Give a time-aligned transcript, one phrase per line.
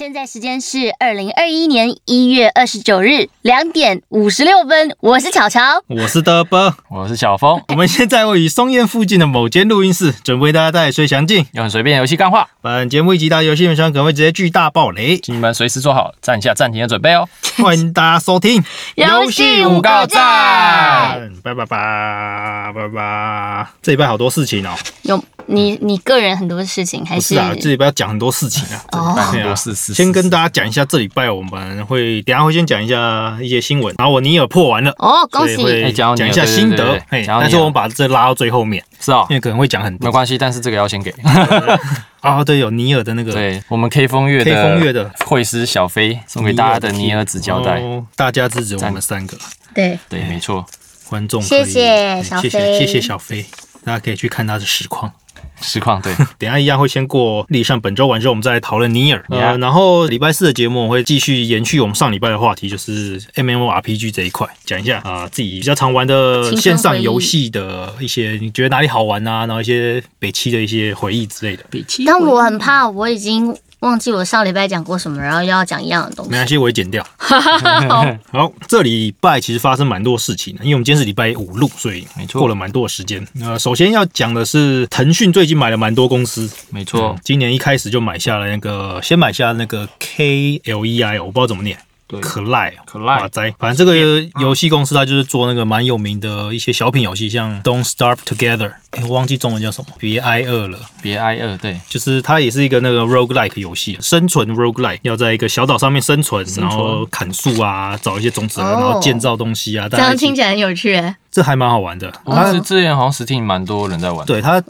[0.00, 5.60] 现在时间是二零二一年一月二十九日两点五十六分，我是巧巧。
[5.88, 11.44] 我是德波，我是小峰，我们现在位于松燕附近的某间录音室，准备为大家带来最详尽。
[11.52, 17.28] 用很随便游戏干话，本节目一集到游戏原上可能会直接巨大爆雷，请你们随时做好站下暂停的准备哦。
[17.58, 18.64] 欢迎大家收听
[18.94, 21.30] 游戏五个赞。
[21.42, 23.68] 拜拜拜拜拜。
[23.82, 27.54] 这礼拜好多事情哦，有你你个人很多事情，还是不是啊？
[27.60, 28.82] 这礼拜要讲很多事情啊。
[28.92, 34.90] 哦很多事事，先跟大家讲一下，这礼拜我们会等下会先讲一下一些新闻，然后我尼尔破完了。
[34.98, 35.56] 哦，恭喜！
[35.56, 41.10] 会哎讲一下心得但是我们把这拉到最后面，是啊因，为可能会讲很多没关系，但是这个要先给。
[42.20, 42.44] 啊。
[42.44, 49.36] 对，有尼尔的那个对我们 K 风月 K 风月的会师小飞送给大家的尼尔纸胶带，哦大家支持我们三个
[49.74, 50.66] 对，对，没错，
[51.08, 53.46] 观众可以，谢谢小飞谢谢小飞，
[53.84, 55.12] 大家可以去看他的实况。
[55.60, 59.24] 实况对， 等一下一样会先过立上本周完之后，我们再来讨论尼尔。
[59.28, 69.46] 呃然后礼拜四的节目我会继续延续我们上礼拜的话题，就是 M M O R P G 这一块，讲一下啊、自己比较常玩的线上游戏的一些，你觉得哪里好玩啊？
[69.46, 71.64] 然后一些北七的一些回忆之类的。
[71.70, 76.30] 北七但我很怕，我已经忘记我上礼拜讲过什么，然后又要讲一样的东西。
[76.30, 77.06] 没关系，我会剪掉。
[78.30, 83.26] 好，这礼拜其实发生蛮多事情的，因为我们今天是礼拜五录，所以没错过了蛮多的时间。
[83.40, 91.78] 呃，首先要讲的是腾讯最近买了蛮多公司，没错，今年一开始就买下了那个，先买下那个 K L E I，我不知道怎么念。
[92.10, 92.20] 对。
[92.20, 93.54] 可赖，可赖哇塞！
[93.58, 93.96] 反正这个
[94.40, 100.78] 游戏公司它就是做那个蛮有名的一些小品游戏，像 Don't Starve Together，哎，我忘记中文叫什么，别挨饿了。
[101.00, 111.14] 别挨饿，对，就是它也是一个那个 roguelike 游戏，生存 roguelike，要在一个小岛上面生存，然后砍树啊，找一些种子然后建造东西啊，这样听起来很有趣欸。
[111.30, 112.12] 这还蛮好玩的。
[112.24, 114.60] 我们是之前好像 Steam 蛮多人在玩，对它，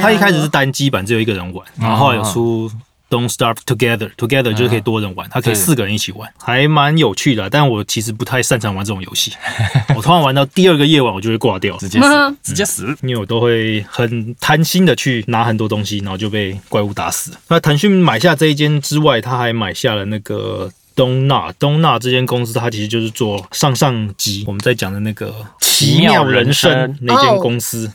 [0.00, 2.70] 它一开始是单机版，只有一个人玩，然后后来有出
[3.14, 7.48] Don't Starve Together，Together 就是可以多人玩，它可以四个人一起玩，还蛮有趣的。
[7.48, 9.32] 但我其实不太擅长玩这种游戏，
[9.94, 17.30] 我通常玩到第二个夜晚我就会挂掉，直接死，直接死，因为我都会很贪心的去拿很多东西，然后就被怪物打死。
[17.48, 20.70] 那腾讯买下这一间之外，他还买下了那个。
[20.96, 25.26] 东纳东纳这间公司，它其实就是做上上集我们在讲的那个
[25.58, 27.90] 《奇妙人生奇妙人生》那间公司。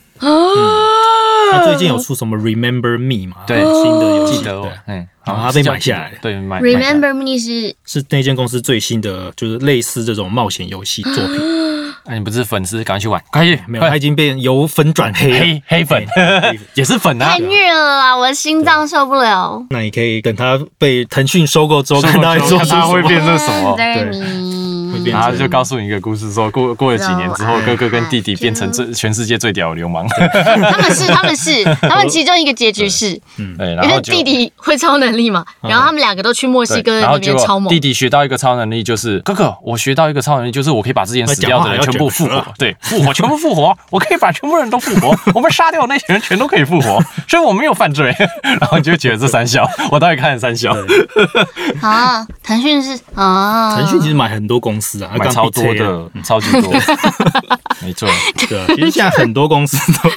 [1.52, 3.42] 他最近有出什么 Remember Me 嘛？
[3.46, 11.36] 对新的游戏记得哦对，嗯，然后他被买下来对，买买下来 Remember Me 是是那间公司最新的，就是类似这种冒险游戏作品。
[12.06, 15.30] 那， 你不是粉丝，赶快去玩，快去，没有，他已经变由粉转黑。
[15.32, 16.06] 黑黑粉，
[16.74, 19.62] 也是粉啊太，虐了啦，我的心脏受不了。
[19.70, 22.38] 那你可以等他被腾讯收购之后，看他
[22.86, 23.76] 会变成什么。
[23.76, 24.10] 对
[25.04, 30.06] 然后就告诉你一个故事，说过过了几年之后，哥哥跟弟弟变成最全世界最屌的流氓。
[30.08, 37.80] 他们是他们是 他们其中一个结局是，嗯，因为弟弟会超能力嘛，然后他们两个都去墨西，哥那然后结边超猛弟。
[37.80, 48.14] 弟学到一个超能力，就是哥哥，我学到一个超能力，就是我可以把之前死掉的人全部复活对，复活全部复活，我可以把全部人都复活，我们杀掉那些人全都可以复活，所以我没有犯罪。
[48.60, 50.74] 然后你就觉得这三笑，我到底看了三笑，
[51.80, 56.72] 啊，腾讯是啊，腾讯其实买很多公司啊，买超多的，超级多，
[57.82, 58.08] 没错，
[58.48, 60.10] 对啊，其实现在很多公司都。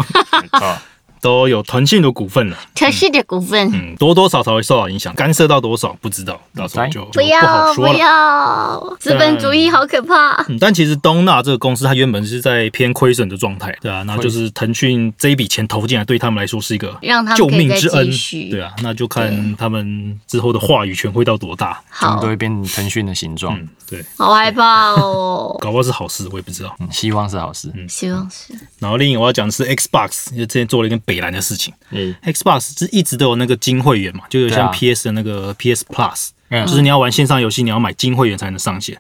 [1.24, 3.72] 都有腾讯的股份了，腾讯的股份。
[3.74, 7.98] 嗯，多多少少会受到影响，干涉到多少不知道，到时候就就不要不好说了。
[7.98, 10.34] 要，资本主义好可怕。
[10.50, 18.10] 嗯，但其实东纳这个公司，它原本是在偏亏损的状态，对啊，那就是腾讯这一笔钱投进来，对他们来说是一个让他救命之恩，
[18.52, 25.56] 对啊，那就看他们之后的话语权会到多大，他们都，会变成腾讯的形状，嗯，对，好害怕哦。
[25.64, 26.76] 搞不好是好事，我也不知道。
[26.82, 27.72] 嗯希望是好事。
[27.76, 27.88] 嗯。
[27.88, 28.54] 希望是。
[28.80, 38.98] 然后另一个我要讲的是 Xbox，就之前做了一个北蓝的事情嗯，，Xbox 是一直都有那个金会员嘛，就有像 PS 的那个 PS Plus，嗯就是你要玩线上游戏，你要买金会员才能上线。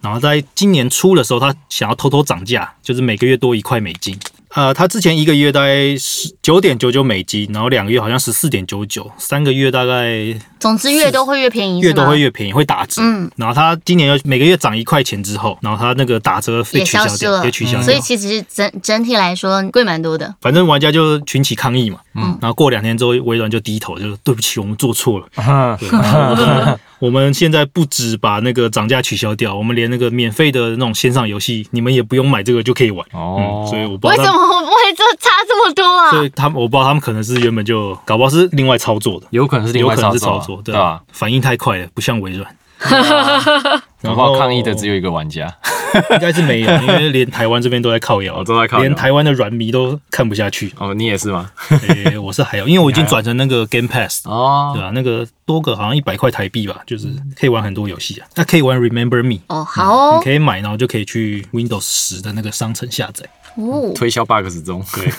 [0.00, 4.18] 然后在今年初的时候，他想要偷偷涨价，就是每个月多一块美金。
[4.54, 13.00] 呃，他之前一个月大概十九点九九美金，然后两个月好像十四点九九，三个月大概总之越多会越便宜，越多会越便宜，会打折。
[13.02, 17.82] 嗯然后他今年又每个月涨一块钱之后，然后他那个打折被取消掉，消了也取消，掉。
[17.82, 20.34] 所以其实整整体来说贵蛮多的。
[20.40, 25.26] 反正玩家就群起抗议嘛，嗯然后过两天之后，微软就低头，就对不起，我们做错了。
[27.02, 33.04] 我们现在不止把那个涨价取消掉，我们连那个免费的那种线上游戏，你们也不用买这个就可以玩。
[33.10, 36.10] 哦嗯，所以我不知道为什，么会这差这么多啊？
[36.12, 41.02] 所以他们我不知道他们可能是原本就搞不好是另外操作的，有可能是另有可能是外操作对吧？？
[41.10, 42.56] 反应太快了，不像微软。
[44.02, 45.46] 然后抗议的只有一个玩家，
[46.10, 50.72] 应该是没有， 因为连台湾这边都在靠谣，哦都在靠谣连台湾的软迷都看不下去。
[50.78, 51.50] 哦，你也是吗？
[51.88, 54.72] 诶，我是还有，因为我已经转成那个 Game Pass，哦。
[54.74, 58.26] 对，吧、那个多个好像一百块台币吧，就是可以玩很多游戏啊。
[58.34, 60.16] 那可以玩 Remember Me，哦，好哦。
[60.18, 63.24] 你，可以买，然后就可以去 Windows 十的那个商城下载。
[63.56, 65.10] 哦，推销 Bugs 中，对，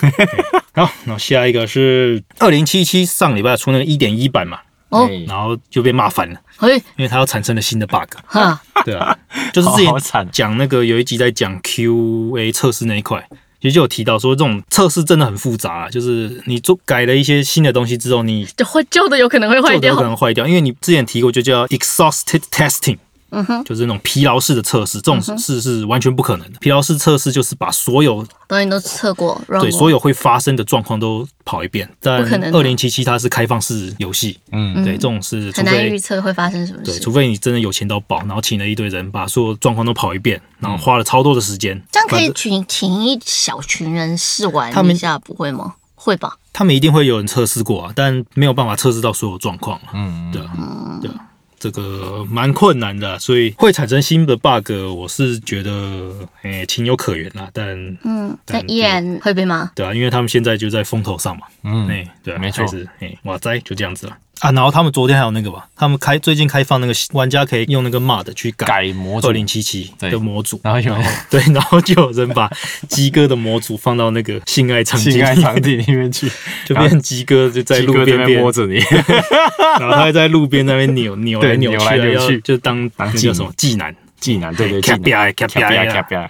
[0.73, 4.57] 好，然后下一个是二零七七上礼拜出那个一点一版嘛，
[4.93, 8.07] 哦哎然后就被骂翻了，嘿，因为它又产生了新的 bug。
[8.27, 9.17] 哈，对啊，
[9.51, 13.27] 就是之前讲那个有一集在讲 QA 测试那一块，
[13.61, 20.03] 其实就有提到说这种测试真的很复杂啊，就是你做改了一些新的东西之后，你就会旧的有可能会坏掉旧的有可。
[20.03, 22.97] 能坏掉，因为你之前提过就叫 exhausted testing。
[23.33, 26.59] 嗯哼，就是那种疲劳式的测试，这种事是完全不可能的。
[26.59, 32.57] 疲劳式测试就是把所有东西都测过，对所有有会发生的状况都跑一遍，但不可能的。
[32.59, 36.99] 二零七七它是开放式游戏，嗯，对，这种是很难预测会发生什么对，事。
[36.99, 45.75] 除非你真的有钱到爆，然后请了一堆人把所有状况都跑一遍，然后花了超多的时间，这样可以请请一小群人试玩他们一下，不会吗？
[45.95, 46.37] 会吧？
[46.51, 51.15] 他们一定会有人测试过啊，但没有办法测试到所有状况啊，嗯，对啊，对啊。
[51.63, 56.11] 这个蛮困难的啊、所以会产生新的 bug，我是觉得
[56.41, 57.49] 诶、情有可原啦。
[57.53, 57.65] 但
[58.03, 59.63] 嗯，但但依然会被骂。
[59.73, 62.65] 对啊，因为他们现在就在风头上嘛，嗯哎、对啊，没错
[62.99, 64.51] 哎，哇塞，就这样子了啊。
[64.51, 69.27] 然后他们昨天还有那个吧，他们开最近开放那个玩家可以用那个 mod 去改改模组。
[69.27, 70.95] 二，零七七的模组，然后有
[71.29, 72.49] 对，然后就有人把
[72.87, 76.29] 鸡哥的模组放到那个性爱场景，性爱场，景里面去，
[76.65, 78.75] 就变成鸡哥就在路边摸着你，
[79.79, 82.39] 然后他还在路边那边扭扭来扭去，扭来扭去。
[82.41, 86.27] 就当当叫什么技男，技能，对对，卡比亚，卡比亚卡呀，啪，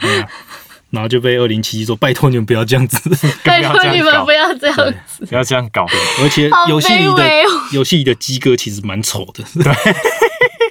[0.93, 2.99] 然后就被二零七七说拜托你们不要这样子，
[3.43, 4.75] 拜托你们不要这样
[5.07, 5.87] 子， 不要这样搞，
[6.21, 7.29] 而且游戏里的
[7.71, 9.43] 游戏里的鸡哥其实蛮丑的，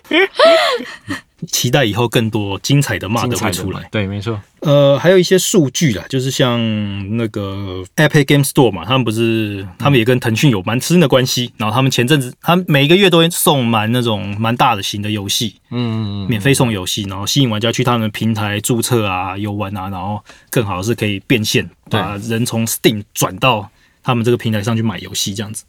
[0.08, 0.22] 对。
[1.52, 3.86] 期待以后更多精彩的骂精的出来。
[3.92, 6.58] 对，没错，呃，还有一些数据啦，就是像
[7.16, 11.52] 那个 Epic Game Store 嘛，他们不是他们也跟腾讯有蛮深的关系。
[11.58, 23.70] 然后他们前阵子，他们每个月都会送蛮那种蛮大的型的游戏，嗯，免费送游戏，然后吸引玩家去他们平台注册啊、游玩啊，然后更好的是可以变现，对把人从 Steam 转到
[24.02, 25.64] 他们这个平台上去买游戏这样子。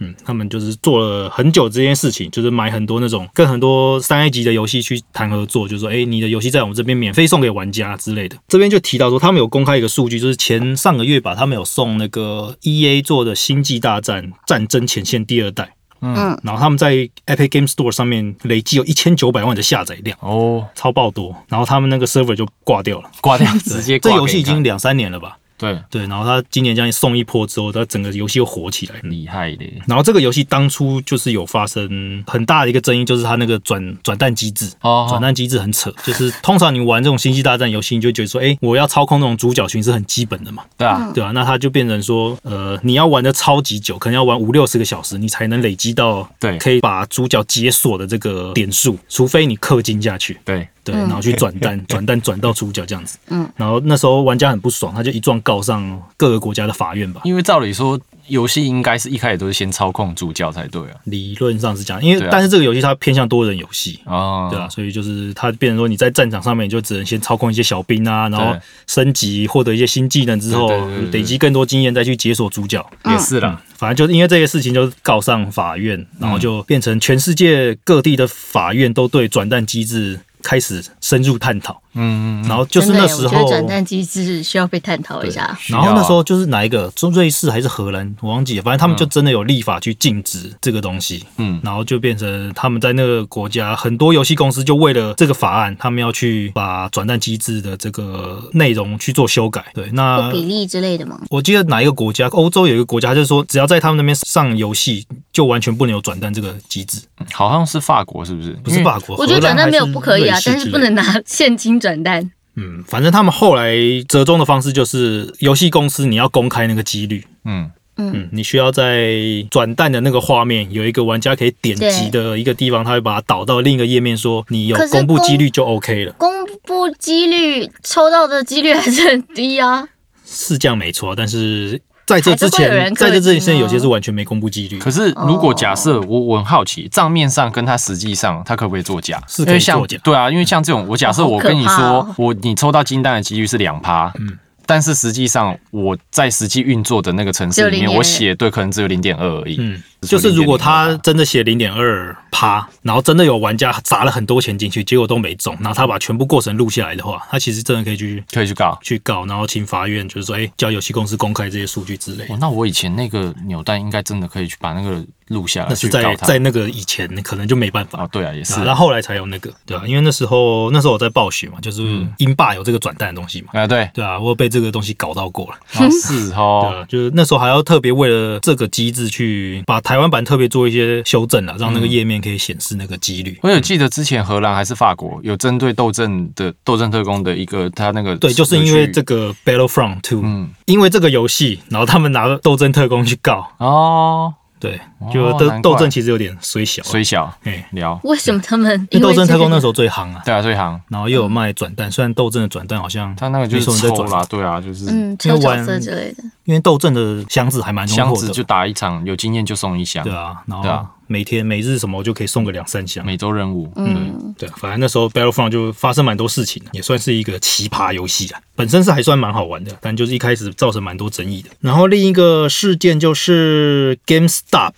[0.00, 8.36] 嗯，他们就是做了很久这件事情，就是买很多那种跟很多三 A 级的游戏去谈合作，就是说，哎、你的游戏在我们这边免费送给玩家之类的。
[8.48, 16.94] 这边就提到说，他们有公开一个数据，就是前上个月吧，他们有送那个 EA 做的《星际大战：战争前线》第二代，嗯，然后他们在
[17.26, 20.16] Epic Game Store 上面累计有一千九百万的下载量。
[20.22, 23.10] 哦，超爆多，然后他们那个 server 就挂掉了。
[23.20, 25.36] 挂掉， 直接这游戏已经两三年了吧？
[25.60, 25.78] 对。
[25.90, 28.94] 对，然后他今年这样送一波之后，他整个游戏又火起来。
[29.02, 34.70] 厉害的，然后这个游戏当初就是有发生很大的一个争议，就是它那个转转蛋机制。
[34.80, 46.56] 哦转蛋机制很扯，就是通常你玩这种星际大战游戏，你就觉得说，哎，我要操控那种主角群是很基本的嘛，对啊，对啊、那它就变成说，呃，你要玩的超级久，可能要玩五六十个小时，你才能累积到对。
[46.58, 50.38] 可以把主角解锁的这个点数，除非你氪金下去。
[50.44, 53.18] 对，对，嗯然后去转蛋， 转蛋转到主角这样子。
[53.28, 57.20] 嗯，然后那时候玩家很不爽，他就一状告上各个国家的法院吧。
[57.24, 57.98] 因为照理说，
[58.28, 63.98] 游戏应该是一开始都是先操控主角才对啊，理论上是这样，因为、啊但是这个游戏它偏向多人游戏。
[64.04, 68.56] 啊，对啊，，所以就是它变成说你在战场上面，你就只能先操控一些小兵啊，然后
[68.86, 70.70] 升级获得一些新技能之后
[71.12, 72.84] 累积更多经验再去解锁主角。
[73.06, 81.80] 也是啦，反正就是因为这些事情就告上法院，然后嗯就变成全世界各地的法院都对转蛋机制开始深入探讨。
[81.94, 85.58] 嗯，嗯然后就是那时候转战机制需要被探讨一下。
[85.68, 99.64] 然后那时候就是哪一个中瑞士还是荷兰，我忘记了，反正他们就真的有立法去禁止这个东西，嗯，然后就变成他们在那个国家很多游戏公司就为了这个法案，他们要去把转战机制的这个内容去做修改。
[99.74, 101.20] 对，那比例之类的吗？
[101.30, 107.00] 我记得哪一个国家，欧洲有一个国家，就是说只要在他们那边上游戏，就完全不能有转蛋这个机制，
[107.32, 108.50] 好像是法国是不是？
[108.62, 112.30] 不是法国，我觉得转战没有不可以啊，但是不能拿现金转蛋。
[112.56, 113.74] 嗯，反正他们后来
[114.06, 117.24] 折中的方式就是，游戏公司你要公开那个几率。
[117.44, 119.14] 嗯，嗯，你需要在
[119.50, 126.30] 转蛋的那个画面有一个玩家可以点击的一个地方，他会把它导到另一个页面，说你有公布几率就 OK 了，公
[126.64, 129.88] 布几率抽到的几率还是很低啊。
[130.26, 131.14] 是这样没错。
[131.16, 131.80] 但是
[132.10, 139.22] 在这之前，在这之前有些是完全没公布几率，可是如果假设我我很好奇，账面上跟他实际上他可不可以作假？
[139.28, 149.56] 是可以作假对啊，因为像这种，我假设我跟你说哦，我你抽到金蛋的几率是两趴，嗯但是实际上我在实际运作的那个城市里面，只有0.2我写对可能只有零点二而已。
[149.58, 158.78] 嗯，就是如果他真的写零点二趴，然后真的有玩家砸了很多钱进去，结果都没中，然后他把全部过程录下来的话，他其实真的可以去可以去告。
[158.82, 162.34] 去告，然后请法院就是说，哎、叫游戏公司公开这些数据之类的。
[162.34, 162.38] 哦，。
[162.40, 166.14] 那我以前那个扭蛋应该真的可以去把那个录下来那是在。
[166.16, 168.02] 在那个以前可能就没办法。
[168.02, 168.54] 哦，，对啊，也是。
[168.54, 172.10] 啊，然后后来才有那个，对啊，因为那时候那时候我在暴雪嘛，就是嗯。
[172.18, 183.36] 英霸有这个转蛋的东西嘛，啊，对，对啊，我有被这个东西搞到过了，哦是对哦，啊，就是那时候还要特别为了这个机制去把台湾版特别做一些修正了，让那个页面可以显示那个几率。
[183.42, 190.50] 我有记得之前荷兰还是法国有针对斗阵的斗阵特工的一个他那个对，就是因为这个 Battlefront Two，、嗯。
[190.66, 210.04] 因为这个游戏，然后他们拿斗争特工去告，哦，对，哦就斗斗争其实有点虽小啊，虽小哎，聊，为什么他们因为斗争特工那时候候最夯啊，对啊，这一行然后又有卖转蛋，虽然斗争的转蛋好像他那个就是抽啦，对啊，就是嗯抽角色之类的，因为斗争的箱子还蛮箱子就打一场，有经验就送一箱。
[210.04, 218.40] 对，啊，然后对啊每天每日什么我就可以送个两三箱，每周任务，嗯，对啊，反正那时候 Battlefront 就发生蛮多事情的，也算是一个奇葩游戏啊。
[218.54, 221.50] 本身是还算蛮好玩的，但就是一开始造成蛮多争议的。
[221.60, 224.74] 然后另一个事件就是 GameStop。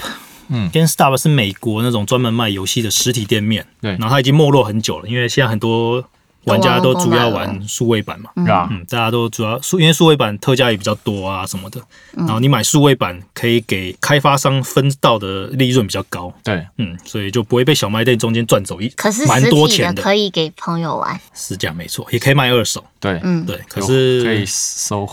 [0.48, 6.02] 嗯，GameStop 是美国那种专门卖游戏的实体店面，对然后它已经没落很久了，因为现在很多
[6.44, 8.68] 玩家都主要玩数位版嘛，是吧？
[8.70, 11.80] 嗯，大家都主要数，因为数位版特价也比较多啊什么的，
[12.16, 20.02] 嗯然后你买数位版可以给开发商分到的利润比较高，对，嗯，所以就不会被小卖店中间赚走一可是蛮多钱的。
[20.02, 25.08] 可以给朋友玩，是这样没错，也可以卖二手，对，嗯，对，可是可以收，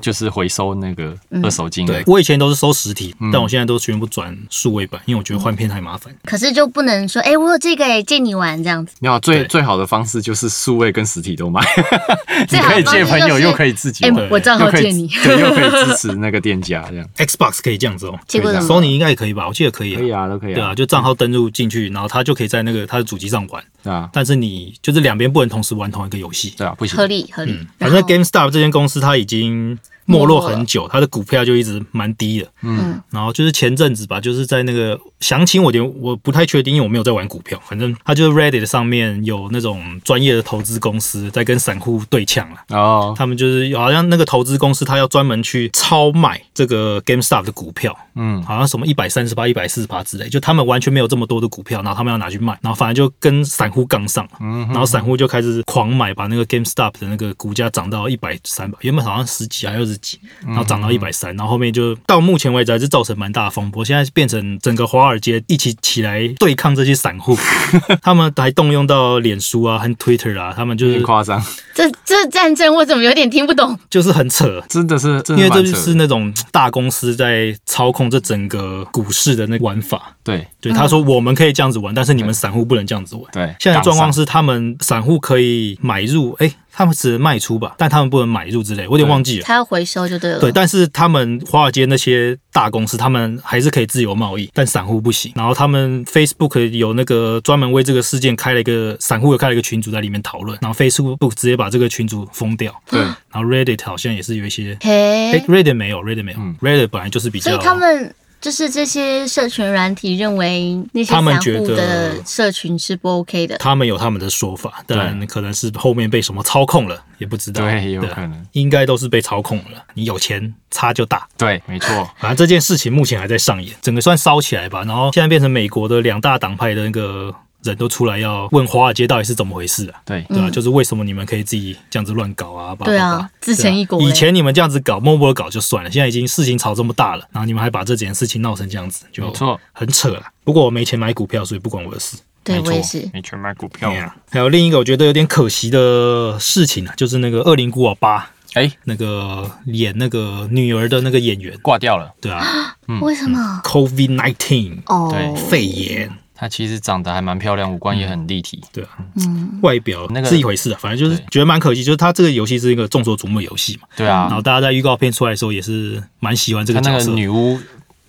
[0.00, 3.30] 就是回收那个二手金对，我以前都是收实体，嗯。
[3.30, 6.14] 但我现在都全部转数位版，因为我觉得换片太麻烦。
[6.24, 11.60] 可是就不能说，哎，我有这个哎，借你玩这样子，你好，最最好的方式就是数位跟实体都买，
[12.50, 17.06] 你可以借朋友，又可以自己哎玩，，我账号借你，对，又可以支持那个店家，这样。
[17.18, 18.18] Xbox 可以这样子哦。
[18.26, 19.46] 结果怎么，Sony 应该也可以吧？
[19.46, 19.98] 我记得可以啊。
[19.98, 26.54] 可以啊，都可以对啊，就账号登录进去，然后他就可以在那个他的主机上玩，对啊，但是你就是两边不能同时玩同一个游戏。
[26.56, 26.96] 对啊，不行。
[26.96, 27.66] 合，理合理嗯，。
[27.78, 32.48] 反正 GameStop 这间公司它已经没落很久，它的股票就一直蛮低的。
[32.62, 37.60] 嗯，然后就是前阵子吧，就是在那个详情，我点我不太确定，因为我没有在玩股票。
[37.66, 42.76] 反正它就是 Reddit 上面有那种专业的投资公司在跟散户对呛了。
[42.76, 67.36] 哦，他们就是好像那个投资公司，他要专门去超卖这个 GameStop 的股票，嗯，好像什么一百三十八、一百四十八之类，就他们完全没有这么多的股票，然后他们要拿去卖，然后反而就跟散户杠上，嗯然后散户就开始狂买，把那个 GameStop 的那个股价涨到一百三吧，原本好像十几还二十几，然后涨到一百三，然后后面就到目前为止还是造成蛮大的风波，现在变成整个华尔街一起起来对抗这些散户，
[68.02, 71.42] 他们还动用到脸书啊和 Twitter 啊，他们就是夸张，
[71.74, 73.78] 这这战争我怎么有点听不懂？
[73.90, 80.16] 就是很扯，真的是，真因为这就是那种大公司在操控这整个股市的那个玩法。
[80.22, 80.46] 对。
[80.60, 83.24] 对，他说我们可以这样子玩，但是你们散户不能这样子玩。
[83.32, 89.44] 对，现在的状况是，他们散户可以买入，哎、他们只能卖出吧，但他们不能买入之类，我有点忘记了。
[89.44, 90.40] 他要回收就对了。
[90.40, 95.32] 对，但是他们华尔街那些大公司，他们还是可以自由贸易，但散户不行。
[95.36, 102.74] 然后他们 Facebook 有那个专门为这个事件开了一个散户有开了一个群组在里面讨论，然后 Facebook 直接把这个群组封掉。
[102.90, 113.56] 对，然后 Reddit 好像也是有一些，嘿哎、，Reddit 没有，Reddit 没有、嗯 r e d d i t 本来就是比较，所以他们就是这些社群软体认为那些他们散户觉得的社群是不 OK 的。
[113.56, 117.62] 他们有他们的说法，但可能是后面被什么操控了，也不知道。
[117.62, 119.82] 对有啊可能应该都是被操控了。
[119.94, 121.26] 你有钱差就大。
[121.38, 121.88] 对，没错，
[122.20, 124.82] 反正这件事情目前还在上演，整个算烧起来吧。
[124.84, 127.34] 然后现在变成美国的两大党派的那个
[127.64, 130.00] 人都出来要问华尔街到底是怎么回事啊？
[130.04, 132.76] 对，对啊，就是为什么你们可以自己这样子乱搞啊？
[132.84, 140.22] 对啊自成一国以前你们这样子搞，默默的搞就算了，现在已经事情炒这么大了，然后你们还把这件事情闹成这样子，就没错，很扯了。
[140.44, 142.16] 不过我没钱买股票，所以不关我的事。
[142.42, 142.70] 对没错。
[142.70, 143.10] 我也是。
[143.12, 143.90] 没钱买股票。
[144.30, 148.20] 还有另一个我觉得有点可惜的事情啊，就是那个《恶灵古堡八》
[148.52, 152.76] 哎，那个演那个女儿的那个演员，挂掉了，对啊。
[153.00, 161.26] 为什么？，COVID nineteen 哦，对肺炎，她其实长得还蛮漂亮，五官也很立体，对啊，嗯，外表那个是一回事啊，反正就是对。
[161.30, 164.26] 觉得蛮可惜，就是她这个游戏是一个众所瞩目的游戏嘛，对啊。
[164.28, 167.12] 然，后大家在预告片出来的时候也是蛮喜欢这个个角色。
[167.12, 167.58] 女巫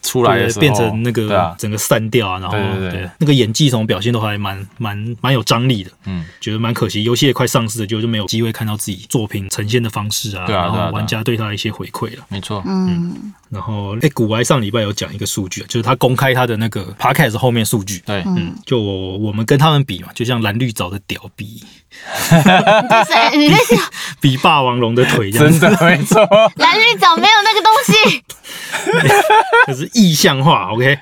[0.02, 3.10] 出来的时候变成那个整个散掉啊，然后对对对。
[3.20, 7.04] 那个演技什么表现都还蛮蛮蛮有张力的，嗯，觉得蛮可惜。
[7.04, 10.86] 游戏也快上市了，结果就没有机会看到自己作品呈现的方式啊，然对啊对啊对啊。
[10.88, 12.24] 后玩家对他的一些回馈了。
[12.30, 21.64] 没错，嗯，然后，哎，古玩上礼拜有讲一个数据，就是他公开他的那个 podcast 后面数据，对，嗯，就我我们跟他们比嘛，就像蓝绿藻的屌比
[22.28, 22.38] 谁？
[23.40, 23.80] 你在想
[24.20, 26.22] 比霸王龙的腿这样子，真的 没错。
[26.58, 28.24] 蓝绿藻没有那个东西？
[29.66, 30.98] 可是意象化，OK，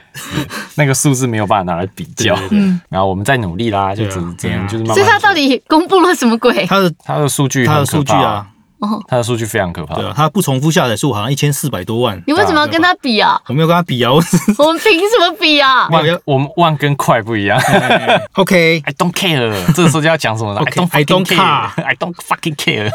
[0.75, 4.95] 那个数字没有办法拿来比较对对，对嗯，然后我们再努力啦，就只对啊只能就是慢慢。
[4.95, 6.65] 所以他到底公布了什么鬼？
[6.67, 8.45] 他的他的数据他的数据啊，，
[8.83, 9.95] 哦，他的数据非常可怕。
[9.95, 10.05] 对。
[10.05, 13.39] 啊，他不重复下载数好像一千四百多万，你为什么要跟他比啊？
[13.47, 15.87] 我没有跟他比啊，我是 我们凭什么比啊？
[15.91, 17.59] 没有要万我们万跟快不一样。
[18.33, 19.73] OK，I don't care。
[19.73, 22.91] 这个时候就要讲什么了 I I don't don't fucking care，I don't fucking care。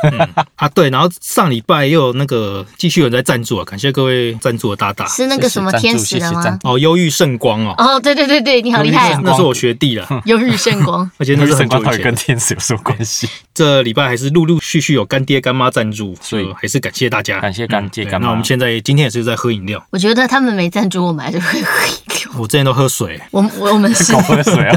[0.56, 5.06] 啊，对，然后上礼拜又有那个继续有人在赞助啊，感谢各位赞助的大大。
[5.06, 9.12] 是那个什么天使的哦，忧郁圣光哦，哦，对对对对，你好厉害。
[9.12, 9.20] 啊！
[9.22, 12.04] 那是我学弟了，忧郁圣光，而且那是很圣光到底久以前。
[12.04, 13.28] 跟天使有什么关系？
[13.54, 22.38] 这礼拜还是陆陆续续有干爹干妈赞助，所以就还是感谢大家，感谢干爹干妈嗯那我们现在今天也是在喝饮料，我觉得他们没赞助我们还是会喝饮料。
[22.38, 24.76] 我之前都喝水，我我我们是 狗喝水啊！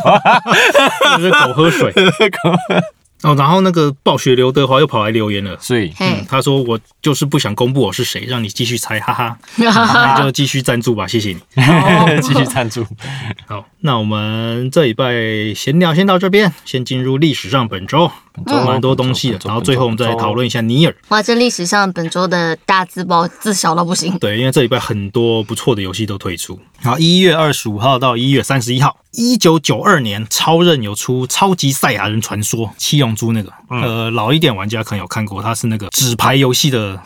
[1.17, 1.93] 就是狗喝水。
[3.23, 5.55] 哦，然后那个暴雪刘德华又跑来留言了。
[5.59, 9.37] 所以嗯，他说：“我就是不想公布我是谁，让你继续猜，哈哈。
[9.57, 11.39] 那你就继续赞助吧，谢谢你。
[12.19, 12.83] 继续赞助。
[13.45, 15.13] 好，那我们这礼拜
[15.55, 18.11] 闲聊先到这边，先进入历史上本周，
[18.45, 20.95] 周蛮多东西的然后最后我们再讨论一下尼尔。
[21.09, 24.17] 哇，这历史上本周的大字报字小到不行。
[24.19, 26.59] 对，因为这礼拜很多不错的游戏都推出。
[26.79, 36.99] 然后，一月二十五号到一月三十一号，一九九二年，超任有出《超级赛亚人传说》七龙珠那个，呃，老一点玩家可能有看过，它是那个纸牌游戏的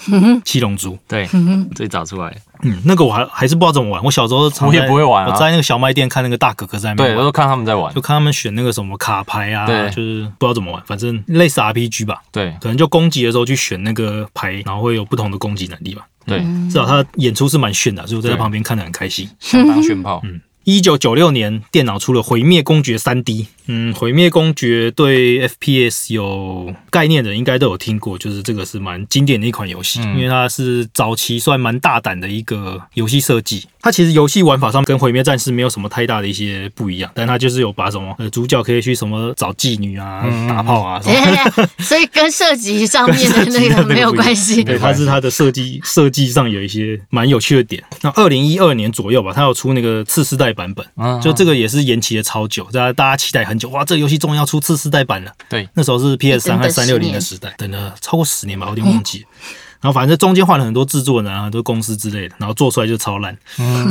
[0.46, 0.98] 七龙珠。
[1.08, 1.27] 对，
[1.75, 2.38] 最早出来。
[2.65, 4.03] 嗯，那个我还还是不知道怎么玩。
[4.03, 8.01] 我小时候常我也不会玩啊我在那个小卖店看那个大哥哥在卖对，我都看他们在玩就。
[8.01, 12.22] 看他们选那个什么卡牌啊，对就是不知道怎么玩，反正类似 RPG 吧。
[12.31, 16.05] 对可能就攻击的时候去选那个牌，然后会有不同的攻击能力吧。
[16.25, 19.29] 对，至少他演出是蛮炫的，所以我在对旁边看得很开心。
[19.39, 20.22] 相当炫炮。
[20.24, 23.43] 嗯一九九六年，电脑出了《毁灭公爵三 D》。
[23.67, 33.65] 嗯，《毁灭公爵》对 FPS 有概念的应该都有听过，就是这个是蛮经典的一款游戏，嗯因为它是早期算蛮大胆的一个游戏设计。
[33.81, 41.00] 它其实游戏玩法上跟《毁灭战士》没有什么太大的一些不一样，但它就是有把什么呃主角可以去什么找妓女啊、嗯打炮啊
[41.79, 44.63] 所以跟设计上面的那个没有关系。
[44.65, 47.84] 对，它是它的设计设计上有一些蛮有趣的点。
[48.01, 55.31] 那二零一二年左右吧，它有出那个次世代版本，嗯就这个也是延期了超久，大家大家期待很久，哇，这个游戏终于要出次世代版了。
[55.50, 59.25] 对，那时候是 PS 三和等三六零的时代，等了超过十年吧，我有点忘记了。
[59.81, 63.37] 然后反正中间换了很多制作人啊，很多公司之类的，然后做出来就超烂。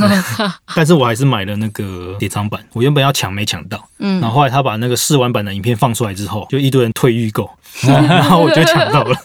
[0.75, 7.49] 但是我还是买了那个典藏版，我原本要抢没抢到，嗯然后后来他把那个试玩版的影片放出来之后，就一堆人退预购，
[7.87, 9.17] 然后我就抢到了。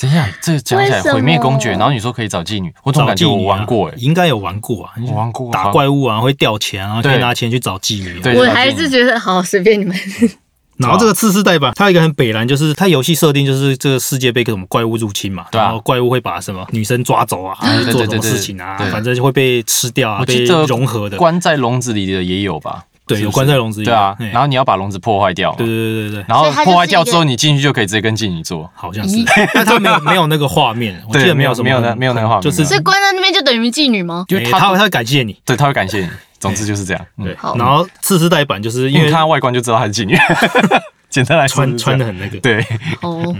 [0.00, 3.94] 等一下，这个讲起来毁灭公爵，然后你说可以找妓女，我总感觉我玩过哎。
[3.98, 8.20] 应该有玩过啊，我玩过打怪物啊，会掉钱啊，可以拿钱去找妓女啊。
[8.22, 9.96] 对我还是觉得好，随便你们。
[10.76, 21.16] 然后这个次世代版，它有一个很北蓝，就是它游戏设定就是这个世界被各种怪物入侵嘛，对啊然后怪物会把什么女生抓走啊，还是做什么事情啊反正就会被吃掉啊，被融合的。
[21.16, 22.84] 关在笼子里的也有吧？
[23.08, 23.86] 对，有关在笼子里。
[23.86, 28.70] 对啊，然后你要把笼子破坏掉，对对对对对，然后破坏掉之后，你进去就可以直接跟妓女做。
[28.74, 29.16] 好像是，
[29.54, 34.24] 但他没有没有那个画面， 我记得没有有什么没有那没有那个画面就是所以关在那边就等于妓女吗？
[34.28, 35.36] 因为他哎他会他会感谢你。
[35.44, 36.08] 对，他会感谢你。
[36.38, 37.06] 总之就是这样。
[37.16, 40.16] 嗯对好，然后次世代版就是因为看他外观就知道他是妓女。
[41.10, 42.62] 简单来说穿穿的很那个，对
[43.00, 43.34] 哦，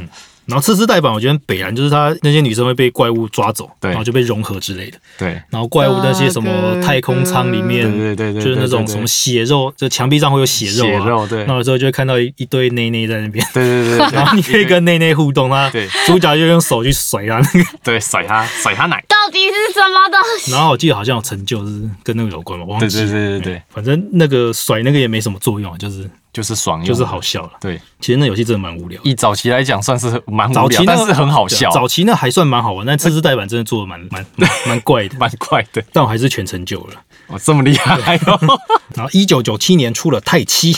[0.48, 4.98] 然后次世代版我觉得北兰，就是他那些女生会被怪物抓走，对然后就被融合之类的。
[5.18, 11.04] 对然后怪物那些什么太空舱里面，对对对对，就是那种什么血肉，就墙壁上会有血肉啊。
[11.04, 17.68] 血肉，对那有时候就会看到一一堆内内在那边，对对对 然后你可以跟内内互动，啊对主角就用手去甩他那个。
[17.84, 19.04] 对甩他甩他奶。
[19.06, 20.52] 到底是什么东西？
[20.52, 23.12] 然后我记得好像有成就是跟那个有关吧，我忘对对记。
[23.12, 27.50] 对对对，反正那个甩那个也没什么作用啊，就是就是爽，就是好笑了。
[27.60, 27.80] 对。
[27.98, 29.00] 其实那游戏真的蛮无聊。
[29.02, 35.84] 以早期来讲，算是蛮无聊，早期但是很好笑，早期那还算蛮好玩，但次世代版真的做的蛮蛮蛮 蛮怪的，蛮怪的。
[35.92, 36.94] 但我还是全成就了。
[37.26, 38.38] 哦，这么厉害哦！
[38.94, 40.76] 然后一九九七年出了泰七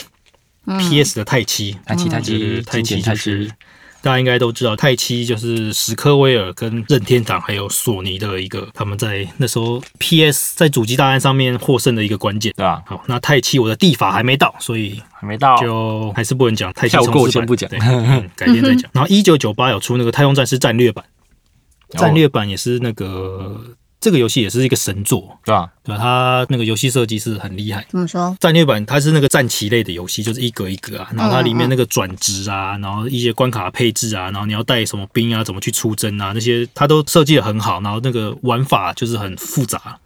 [0.65, 3.53] ，PS 的泰七，泰七泰七，泰七，
[4.03, 12.53] 大家应该都知道，泰七就是史克威尔跟任天堂还有索尼的一个他们在那时候 PS 在主机大战上面获胜的一个关键。
[12.57, 12.83] 对吧？
[12.87, 18.91] 好，那泰七我的地法还没到，所以还没到，就还是不能讲太七跳过重置版先不讲对嗯 改天再讲。
[18.93, 21.05] 然后一九九八有出那个太空战士战略版，
[21.93, 23.61] 哦战略版也是那个
[24.01, 25.71] 这个游戏也是一个神作，对吧？
[25.85, 26.01] 对吧？
[26.01, 27.87] 它那个游戏设计是很厉害。
[27.91, 28.35] 怎么说？
[28.41, 39.99] 战略版它是那个战棋类的游戏，就是一格一格啊，然后它里面那个转职啊，然后一些关卡配置啊，然后你要带什么兵啊，怎么去出征啊，那些它都设计的很好，然后那个玩法就是很复杂，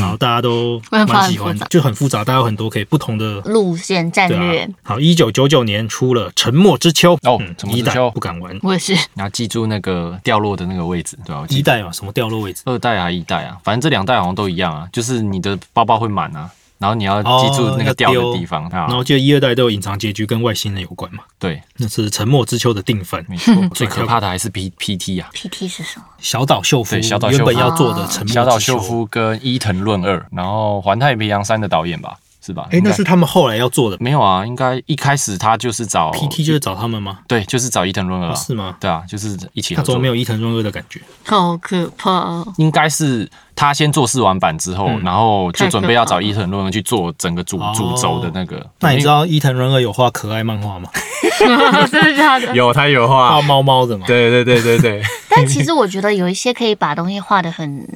[0.00, 3.40] 然后大家都蛮喜欢复杂，就很复杂，大家有很多可以不同的。
[3.42, 8.94] 路线战略啊，，好，一九九九年出了《沉默之秋》哦嗯一代沉默之秋不敢玩，我也是。
[8.94, 11.40] 你要记住那个掉落的那个位置，对吧？
[11.42, 12.62] 我记得一代嘛，什么掉落位置？
[12.64, 16.50] 二代啊，一代啊，反正这两代好像都一样啊，就是你的包包会满啊，
[16.84, 18.90] 然后你要记住哦那个掉的地方啊然。
[18.90, 21.24] 后记得一二代都有隐藏结局，跟外星人有关嘛。
[21.38, 23.24] 对，那是《沉默之丘》的定分。
[23.26, 26.04] 没错， 最可怕的还是 P P T 啊，PT 是什么？
[26.18, 32.66] 小岛秀夫对小岛秀夫原本要做的《沉默之丘》，小岛秀夫跟伊藤润二，然后环太平洋三的导演吧，是吧？
[32.70, 33.96] 哎，那是他们后来要做的。
[34.00, 37.20] 没有啊，应该一开始他就是找 PT 就是找他们吗？
[37.26, 38.76] 对，就是找伊藤润二啊，是吗？
[38.78, 40.08] 对啊，就是一起合作他怎么没。
[40.08, 41.00] 有伊藤润二的感觉？
[41.24, 42.46] 好可怕哦！
[42.58, 48.64] 应该是他先做试玩版之后，嗯然后就准备要找伊藤润二去做整个主哦主轴的那个。
[48.80, 50.90] 那你知道伊藤润二有画可爱漫画吗？
[51.90, 52.54] 真的假的？
[52.54, 54.06] 有他有画画，猫猫的嘛。
[54.06, 57.86] 对对对对对， 但其实我觉得有一些可以把东西画的很，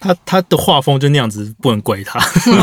[0.00, 2.18] 他他的画风就那样子，不能怪他。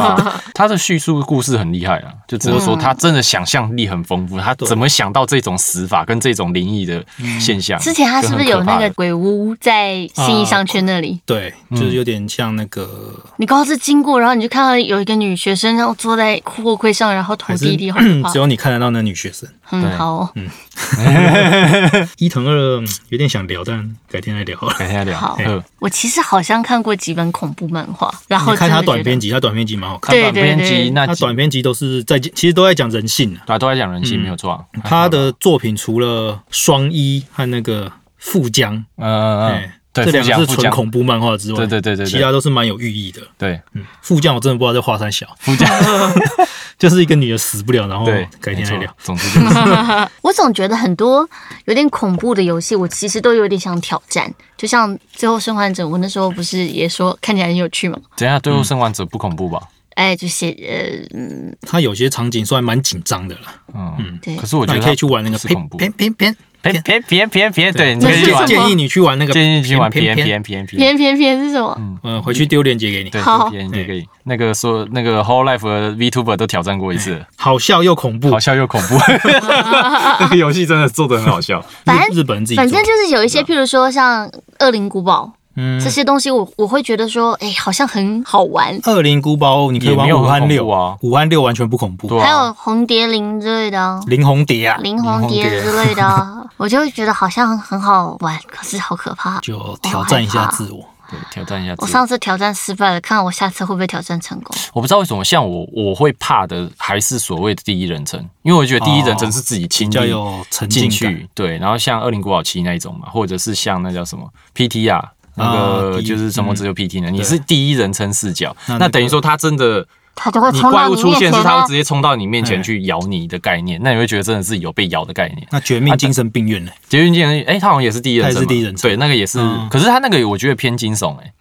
[0.54, 7.06] 他的叙述故事很厉害啊，就只是说他真的想象力很丰富，他怎么想到这种死法跟这种灵异的
[7.40, 7.80] 现象？
[7.80, 11.22] 之前他是不是有那个鬼屋在新义商圈那里？
[11.26, 12.90] 对，就是有点像那个，
[13.38, 17.92] 你刚好是经过，然后你就看到有一个女学生，然后坐在货柜上，然后头低低，
[18.34, 18.38] 只。
[18.40, 19.48] 有你看得到那女学生。
[19.70, 20.30] 嗯，对好哦，
[22.20, 24.58] 伊藤二嗯有点想聊，但改天再聊。
[24.80, 25.38] 改天再聊。
[25.80, 30.16] 我其实好像看过几本恐怖漫画，然后你看他短篇集，他短篇集蛮好看。
[30.16, 33.44] 对短篇集那他短篇集都是在其实都在讲人性啊。
[33.46, 34.60] 对啊，都在讲人性，嗯没有错啊。
[34.84, 43.22] 他的作品除了双一和那个富江，对，这两个是纯恐怖漫画之外，对对对对对其他都是蛮有寓意的。
[43.38, 45.68] 对嗯，富江我真的不知道在画三小，富江，
[46.78, 48.06] 就是一个女的死不了，然后，
[48.40, 48.94] 改天再聊。。
[49.00, 49.56] 总之就是
[50.22, 51.28] 我总觉得很多
[51.66, 54.32] 有点恐怖的游戏，我其实都有点想挑战。
[54.56, 57.98] 就像《最后生还者》，我那时候不是也说看起来很有趣吗？
[58.16, 59.62] 等一下，最后生还者不恐怖吧？
[59.98, 63.42] 哎，就是呃，嗯，它有些场景算蛮紧张的了，
[63.74, 65.76] 嗯，对可是我觉得可以去玩那个是恐怖。
[65.76, 70.78] 偏偏偏偏偏偏偏偏，对，你这是什么可以去玩，建议你去玩那个建议你去玩偏偏偏偏偏。
[70.78, 71.76] 偏偏偏是什么？
[72.04, 73.10] 嗯，回去丢链接给你。
[73.10, 74.06] 对，好偏也可以。
[74.26, 78.96] 那个说那个 Whole Life 的 VTuber 都挑战过一次，好笑又恐怖好，笑又恐怖。
[80.20, 81.60] 那个游戏真的做的很好笑。
[81.86, 84.28] 反正日日本人自己反正就是有一些，譬如说像
[84.60, 88.80] 《恶灵古堡》嗯这些东西我，我会觉得说，哎，好像很好玩。
[88.86, 92.08] 恶灵古堡，你可以玩也没有很武汉六啊武汉六完全不恐怖。
[92.08, 99.40] 对啊还有红蝶灵之类的啊，林红蝶啊，灵红蝶之类的啊，我就会觉得好像很好玩，可是好可怕。
[99.40, 100.86] 就挑战一下自我。
[101.10, 101.88] 对，挑战一下自我。
[101.88, 104.54] 我上次挑战失败了，看我下次会不会挑战成功。
[104.74, 111.18] 我不知道为什么，像我我会怕的还是所谓的第一人称，因为我觉得第一人称是自己亲历比较有沉进浸感。
[111.18, 111.58] 去，对。
[111.60, 115.02] 然后像《二零古堡七》那一种嘛，或者是像那叫什么 PT 啊，
[115.38, 117.10] 那啊个就是什么只有 PT 呢？
[117.10, 119.88] 你是第一人称视角，那等于说他真的。
[120.20, 121.74] 他就会你怪物出现是它会直！
[121.74, 125.48] 接冲到你面前哎去咬你的概念，那你会觉得真的是有被咬的概念。
[125.52, 126.72] 那绝命精神病院呢？
[126.90, 131.32] 绝命精神病院，哎，他好像也是第一人称，是第一人称对，那个也是，嗯可是他那个我觉得偏惊悚，哎，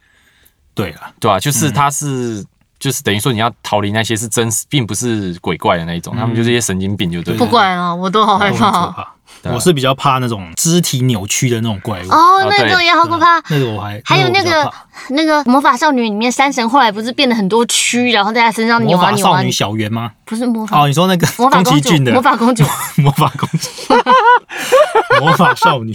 [0.74, 1.40] 对啊，对啊？
[1.40, 2.44] 就是他是，
[2.78, 7.38] 就是等于说你要逃离那些是真实，并不是鬼怪的那一种，他们就是一些神经病，就对了。
[7.38, 9.15] 不管了，我都好害怕。
[9.54, 12.08] 我是比较怕那种肢体扭曲的那种怪物。
[12.10, 13.40] 哦，那种也好可怕。
[13.48, 14.70] 那个我还还有那个
[15.10, 20.10] 那个魔法少女里面，山神后来不是变得很多蛆，然后在他身上扭魔啊扭啊法少女，小圆吗？
[20.24, 22.64] 不是魔法哦，你说那个魔法公主宫崎骏，的魔法公主，
[22.96, 23.94] 魔法公主，
[25.20, 25.92] 魔法少女，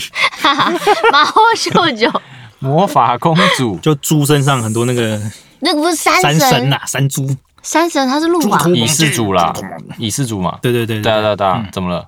[1.12, 2.10] 马后秀九，
[2.60, 5.20] 魔法公主，就猪身上很多那个
[5.60, 7.30] 那个不是山山神神，呐，山猪。
[7.64, 8.60] 山神他是鹿吧？
[8.74, 9.54] 以示主啦，
[10.00, 10.58] 以示主嘛。
[10.64, 12.04] 对对对对啊对啊对啊嗯，怎么了？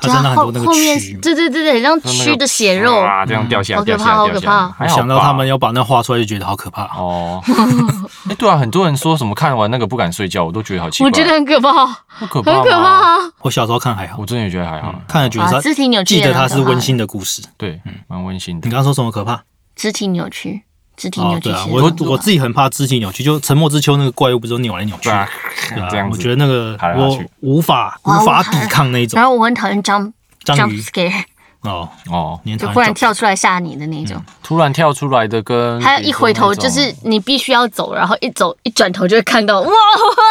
[0.00, 1.20] 他真的很多那个后面蛆。
[1.20, 2.98] 对对对对，很像蛆的血肉。
[2.98, 4.56] 啊，这样掉下来，好可怕掉下来，掉下来。
[4.56, 6.84] 好可怕还想到他们要把那画出来，就觉得好可怕。
[6.96, 7.42] 哦，
[8.28, 11.06] 哎，对啊，很多人说什么看完那个不敢睡觉，我都觉得好奇怪。
[11.06, 11.86] 我觉得很可怕，
[12.18, 12.88] 不可怕，很可怕。
[12.88, 13.16] 啊！
[13.40, 17.42] 我小时候看还好我，真的也觉得还好，啊，看了觉得它肢体扭曲记得它是温馨的故事。
[17.56, 18.72] 对，蛮温馨的你。
[18.72, 19.42] 刚刚说什么可怕？
[19.76, 20.62] 肢体扭曲，
[20.98, 25.28] 肢体扭哦，曲对啊，我我自己很怕肢体扭曲，就沉默之丘那个怪物不是都扭来扭去对，啊，
[25.74, 26.18] 对啊这样子。
[26.18, 30.12] 我觉得那个我无法无法抵抗那一种然后我很讨厌 jump
[30.44, 31.22] 章 jump 鱼 scare，
[31.62, 34.20] 哦，哦，就忽然跳出来吓你的那种。
[34.42, 39.70] 突然跳出来的跟还有一回头就是你必须要走，然后一走一转头就会看到哇！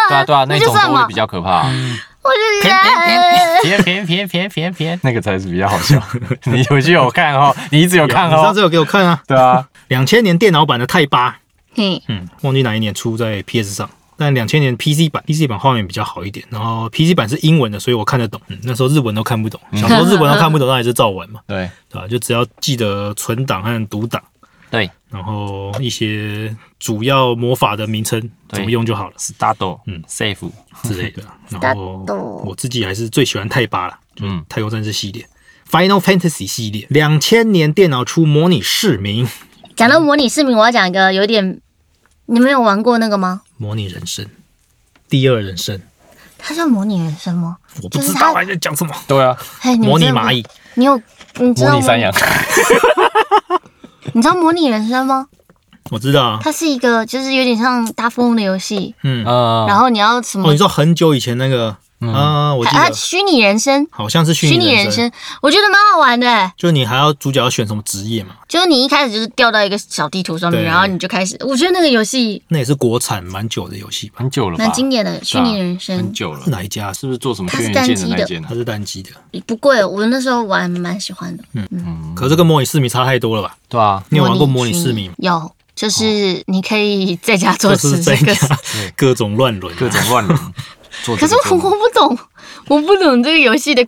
[0.09, 1.67] 对啊对啊，那种都会比较可怕。
[2.23, 5.97] 我就觉得偏偏偏偏偏偏，那个才是比较好笑。
[6.43, 8.59] 你回去有看哦，你一直有看哦你上次。
[8.59, 11.39] 有给我看啊，对啊，两千年电脑版的泰巴，
[11.73, 13.89] 嘿，嗯，忘记哪一年出在 PS 上。
[14.19, 18.41] 但两千年 PC 版，PC 版画面比较好一点，然后 PC 版是英文的，所以我看得懂。
[18.47, 22.07] 嗯，那时候日文都看不懂，小时候日文都看不懂，那也是照玩嘛， 对对吧？
[22.07, 24.19] 就只要记得存档和读档，
[24.71, 28.19] 对然后一些主要魔法的名称
[28.49, 30.49] 怎么用就好了，Start，嗯嗯，Safe，
[30.81, 31.21] 之类的。
[31.61, 32.03] 然后
[32.43, 35.27] 我自己还是最喜欢泰巴了，嗯嗯，太空战士系列。
[35.69, 39.27] Final Fantasy 系列，两千年电脑出模拟市民，
[39.77, 41.61] 讲到模拟市民，我要讲一个有点，
[42.25, 43.41] 你们有玩过那个吗？
[43.57, 44.25] 模拟人生，
[45.07, 45.79] 第二人生，
[46.39, 47.57] 它叫模拟人生吗？
[47.83, 48.93] 我不就是它知道还在讲什么。
[49.07, 49.37] 对啊，
[49.77, 50.99] 模拟蚂蚁，你有
[51.35, 52.11] 你知道吗模拟山羊，
[54.13, 55.27] 你知道模拟人生吗？
[55.91, 60.57] 我知道啊，它是一个就是有点像大富翁的游戏，嗯，啊，然后你要什哦，么你？
[60.57, 66.53] 知道很久以前那个啊，我记得虚拟人生，好像是虚虚拟人生，我觉得蛮好玩的欸。
[66.55, 68.35] 就你还要主角要选什么职业嘛？
[68.47, 74.15] 就是你一开始就是掉到一个小地图上面，然后你就开始，我觉得那个游戏那也是国产蛮久的游戏吧？
[74.19, 74.63] 很久了吧？
[74.63, 76.93] 蛮经典的，虚拟人生很生久了是，哪一家？
[76.93, 78.53] 是不是做什么它是单机的它？
[78.53, 79.09] 是单机的，
[79.47, 81.43] 不贵，我那时候玩蛮喜欢的。
[81.53, 83.55] 嗯嗯可是跟模拟市民差太多了吧？
[83.67, 85.15] 对啊，你有玩过模拟市民吗？
[85.17, 88.33] 有，就是你可以在家做事这个。
[88.33, 88.59] 家
[88.95, 90.39] 各种乱伦啊，各种乱伦，
[91.03, 92.17] 做可是我我不懂，
[92.67, 93.85] 我不懂这个游戏的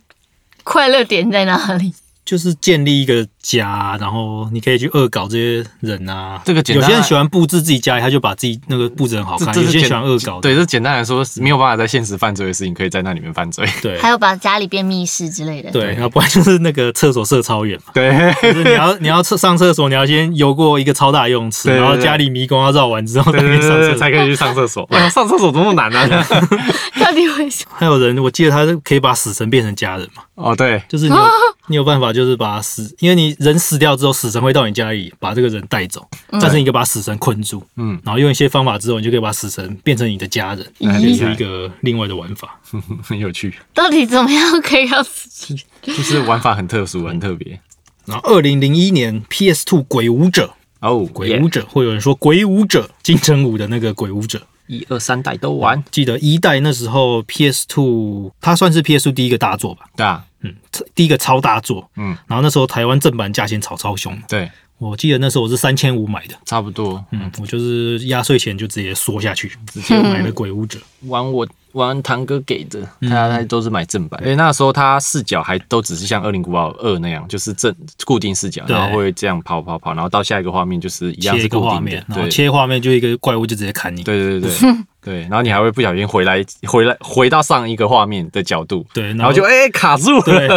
[0.64, 1.94] 快乐点在哪里。
[2.26, 6.42] 就是建立一个家，然后你可以去恶搞这些人啊。
[6.46, 10.40] 这个简单有些人喜欢布置自己家里，他就把自己那个布置很好看；有些人喜欢恶搞。
[10.42, 13.66] 对，这简单来说，没有办法在现实犯罪的事情，可以在那里面犯罪。
[13.82, 15.72] 对还有把家里变密室之类的。
[15.72, 24.00] 对，然后不然就是那个厕所设超远嘛，对，就是你要你要厕上厕所，你要先游过一个超大游泳池，然后家里迷宫要绕完之后才对对对对，可以上厕所。
[24.00, 24.90] 才可以去上厕所。
[25.10, 26.26] 上厕所多么难啊！
[27.00, 27.76] 到底为什么？
[27.76, 31.22] 还有人，我记得他是可以把死神变成家人嘛，哦，对，就是你有
[31.68, 42.60] 你有办法，就是把死，因为你人死掉之后，死神会到你家里把这个人带走，但是你可以把死神困住，嗯，然后用一些方法之后，你就可以把死神变成你的家人，哎这是一个另外的玩法。
[43.04, 45.56] 很 有趣，到底怎么样可以让死？
[45.82, 47.60] 就是玩法很特殊，很特别。
[48.06, 54.42] 然后二零零一年 PS Two 鬼舞者，哦，鬼舞者，会有人说鬼舞者，金城武的那个鬼舞者。
[54.68, 60.56] 一二三代都玩，记得一代那时候 PS Two，它算是 PS Two 第一个大作吧，对啊，嗯，
[60.96, 67.04] 第一个超大作，嗯，然后那时候台湾正版价钱炒超凶，对，我记得那时候我是三千五买的，差不多。
[67.12, 73.10] 嗯，我就是压岁钱就直接缩下去，直嗯接 买了鬼屋者，玩我玩堂哥给的，嗯。
[73.10, 77.74] 他他都是买正版，因为那时候他视角还都只是像《二零古堡二》那样，就是正
[78.06, 82.16] 固定视角，然后会这样跑跑跑，然后到下一个画面就是一样切是固定一个画面的，，对。
[82.16, 84.76] 然后切画面就一个怪物就直接砍你，对对对对。
[85.02, 90.50] 对，然后你还会不小心回来回来回到上一个画面的角度，对，然后就哎、卡住，对，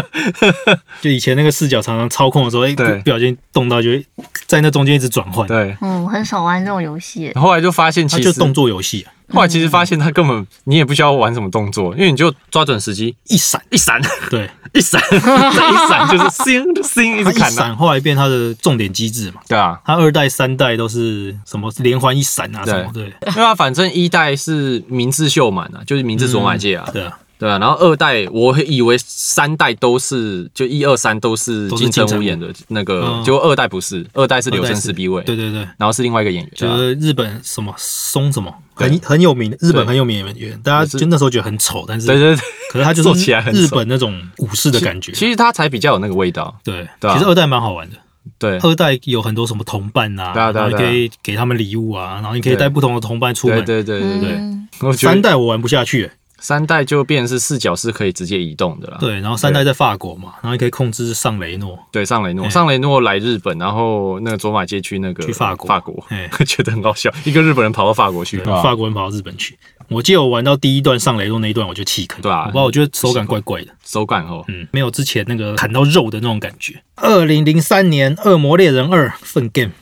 [1.01, 4.05] 就以前那个视角常常操控的时候，哎，对不小心动到就会
[4.46, 7.33] 在那中间一直转换，对，嗯，我很少玩这种游戏。
[7.37, 14.00] 后来就发现其实就动作游戏啊，后来其实发现他根本你也不需要玩什么动作，因为你就抓准时机一闪，一闪。
[14.30, 22.74] 对，一闪 一闪就是星星一直砍啊，闪后来变他的重点机制嘛，对啊，他二代三代都是什么连环一闪啊对。
[22.74, 23.04] 什么，对。
[23.04, 33.24] 因为他反正一代是明智秀满啊，就是明智索买界啊，对啊，对啊，然后二代我以为三代都是就一二三都是金城武武演的那个，嗯。
[33.24, 47.14] 结果二代不是，二代是柳生十逼位，对对对，然后是另外一个演员，就是日本什么松什么很很有名的，日本很有名的演员，大家就那时候觉得很丑，但是对对对，可是他就做是起来很日本那种武士的感觉，其实他才比较有那个味道，对，对啊。
[47.14, 47.96] 其实二代蛮好玩的。
[48.38, 48.57] 对。
[48.59, 52.61] 二代有很多什么同伴呐、对啊对啊然后你可以给他们礼物啊，然后你可以对。
[52.61, 53.64] 带不同的同伴出对门。
[53.64, 65.68] 对对对对，嗯，我觉得三代我玩不下去、欸三代就变成是视角是可以直接移动的了，对，然后三代在法国嘛，然后你可以控制上雷诺，对，上雷诺，哎上雷诺来日本，然后那个卓玛街去那个去法国。
[65.68, 66.05] 法国。
[66.09, 69.57] 哎， 觉得很搞笑，一个日本人跑到法国去，法国人跑到日本去。
[69.88, 72.46] 我记得我玩到第一段上雷诺那一段我就弃坑，对啊。
[72.46, 76.83] 我不我觉得手感怪怪的，手感哦，嗯，没有之前那个砍到肉的那种感觉。
[76.96, 79.72] 二零零三年《恶魔猎人二》粪 game，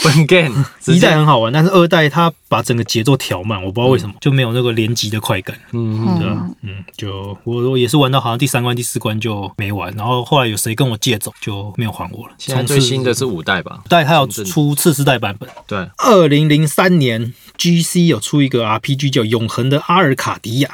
[0.00, 5.56] 分 game 一代很好玩，但是二代它把整个节奏调慢，我不知道为什么、就没有那个连击的快感。
[5.72, 12.34] 嗯，对啊，嗯，就我我也是玩到好像第三关、第四关就没玩，然后后来有谁跟我借走就没有还我了。
[12.38, 13.80] 现在最新的是五代吧？
[13.88, 15.48] 代它有出次世代版本。
[15.66, 20.70] 对，二零零三年，GC 有出一个 RPG 叫《永恒的阿尔卡迪亚》。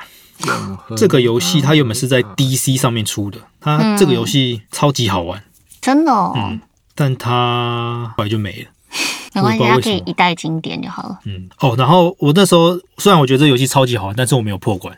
[0.96, 5.42] 这个游戏它原本是在 DC 上面出的，它这个游戏超级好玩，
[5.80, 6.60] 真的哦，嗯
[6.94, 8.68] 但它后来就没了。
[9.34, 11.18] 没关系，它可以一代经典就好了。
[11.24, 14.96] 嗯，哦，然后我那时候虽然我觉得这游戏超级好玩，但是我没有破关。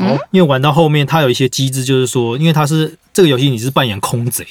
[0.00, 4.44] 嗯因为玩到后面，它有一些机制，就是说，因为它是这个游戏，你是扮演空贼，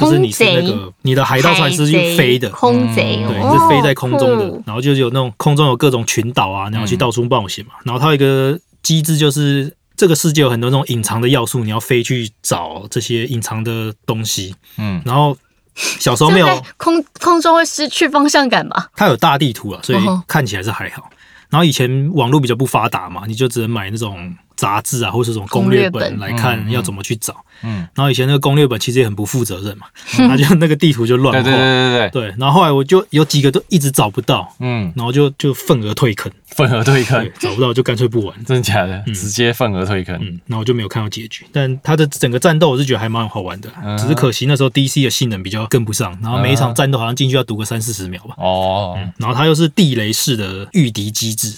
[0.00, 7.74] 就是你是那空个你的海盗船是去飞的，空贼，对，哦你是飞在空中的酷，然后就是有那种空中有各种群岛啊，然后去到处冒险嘛。
[7.84, 14.56] 然后它有一个机制，就是这个世界有很多那种隐藏的要素，你要飞去找这些隐藏的东西。
[14.76, 15.38] 嗯，然后
[16.00, 18.88] 小时候没有空空中会失去方向感吧？
[18.96, 21.10] 它有大地图啊，所以哦看起来是还好。
[21.50, 27.34] 然后以前网络比较不发达嘛，你就只能买那种杂志啊，或者是这种攻略本来看嗯要怎么去找。
[27.62, 29.86] 嗯，然后以前那个攻略本其实也很不负责任嘛，
[30.28, 31.42] 他就那个地图就乱画。
[31.42, 38.44] 对对对对对，对，然后后来我就有几个都一直找不到，嗯，然后就就份额退坑，份额退坑，，找不到就干脆不玩。
[38.44, 39.02] 真的假的？
[39.14, 40.16] 直接份额退坑。
[40.20, 43.96] 嗯，然后我就没有看到结局，但他的整个战斗我是觉得还蛮好玩的，嗯。
[43.96, 51.54] 只是可惜那时候 DC 的性能比较跟不上，然后每一场战斗好像进去要读个三四十秒吧，哦，然后它又是地雷式的御敌机制！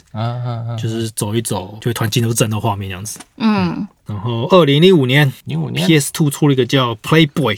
[0.81, 3.21] 就是走一走就会突然进入战斗画面这样子。
[3.37, 5.87] 嗯，然后二零零五年零五年。
[5.87, 7.57] PS Two 出了一个叫 Playboy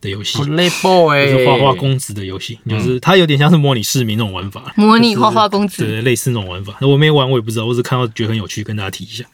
[0.00, 1.30] 的游戏，Playboy。
[1.30, 6.74] 就是花花公子的游戏，就是它有点像是模拟市民那种玩法，模拟花花公子，对，类似那种玩法。
[6.80, 9.24] 那我没玩，我也不知道，我只看到觉得很有趣，跟大家提一下。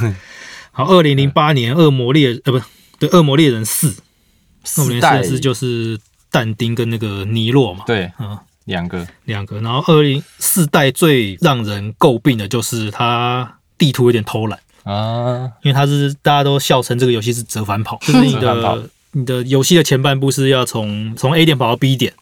[0.70, 2.60] 好，二零零八年《恶魔猎》呃，不
[2.98, 3.90] 对，《恶魔猎人四》，
[4.80, 5.98] 《恶魔猎人四代四》就是
[6.30, 8.10] 但丁跟那个尼洛嘛，对。
[8.18, 9.60] 嗯，两个，两个。
[9.60, 22.12] 然后二零四代最让人诟病的就是它地图有点偷懒，啊，因为它是大家都笑称这个游戏是折返跑， 就是你的你的游戏的前半部是要从从 A 点跑到 B 点。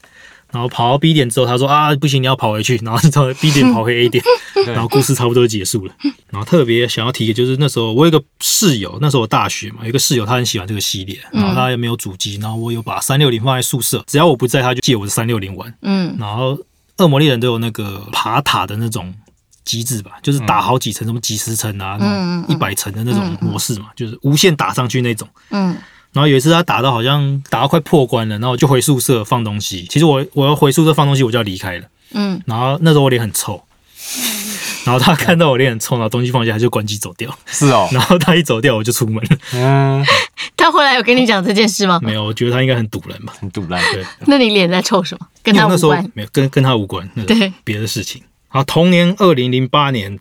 [0.53, 4.21] 然后跑到 B 点之后，他说啊不行，你要跑回去， 然后你从 B 点跑回 A 点，
[4.67, 5.93] 然后故事差不多就结束了。
[6.29, 15.73] 然后特别想要提的就是那时候我有个室友，那时候我大学嘛，有一个室友他很喜欢这个系列，然后他也没有主机，然后我有把三六零放在宿舍，只要我不在，他就借我的三六零玩。
[15.83, 16.59] 嗯，然后
[16.97, 19.13] 恶魔猎人都有那个爬塔的那种
[19.63, 21.97] 机制吧，就是打好几层，什么几十层啊，
[22.47, 25.27] 一百层的那种模式嘛，就是无限打上去那种。
[25.49, 25.75] 嗯，
[26.13, 29.85] 然后有一次他打到好像打到快破关了，然后我就回宿舍放东西。
[29.89, 31.85] 其实我我要回宿舍放东西，我就要离开了。
[32.13, 33.63] 嗯，然后那时候我脸很臭，
[34.83, 37.33] 然后他看到我脸很臭，然后东西放下，他就关机走掉。
[37.45, 39.37] 是哦，然后他一走掉，我就出门了。
[39.53, 40.05] 嗯，
[40.57, 41.99] 他后来有跟你讲这件事吗？
[42.01, 43.33] 没有，我觉得他应该很堵人吧。
[43.39, 45.27] 很堵烂，对，那你脸在臭什么？
[45.43, 46.11] 跟他无因为那时候关。
[46.13, 48.21] 没有跟跟他无关，那对别的事情。
[48.53, 50.19] 好，同年二零零八年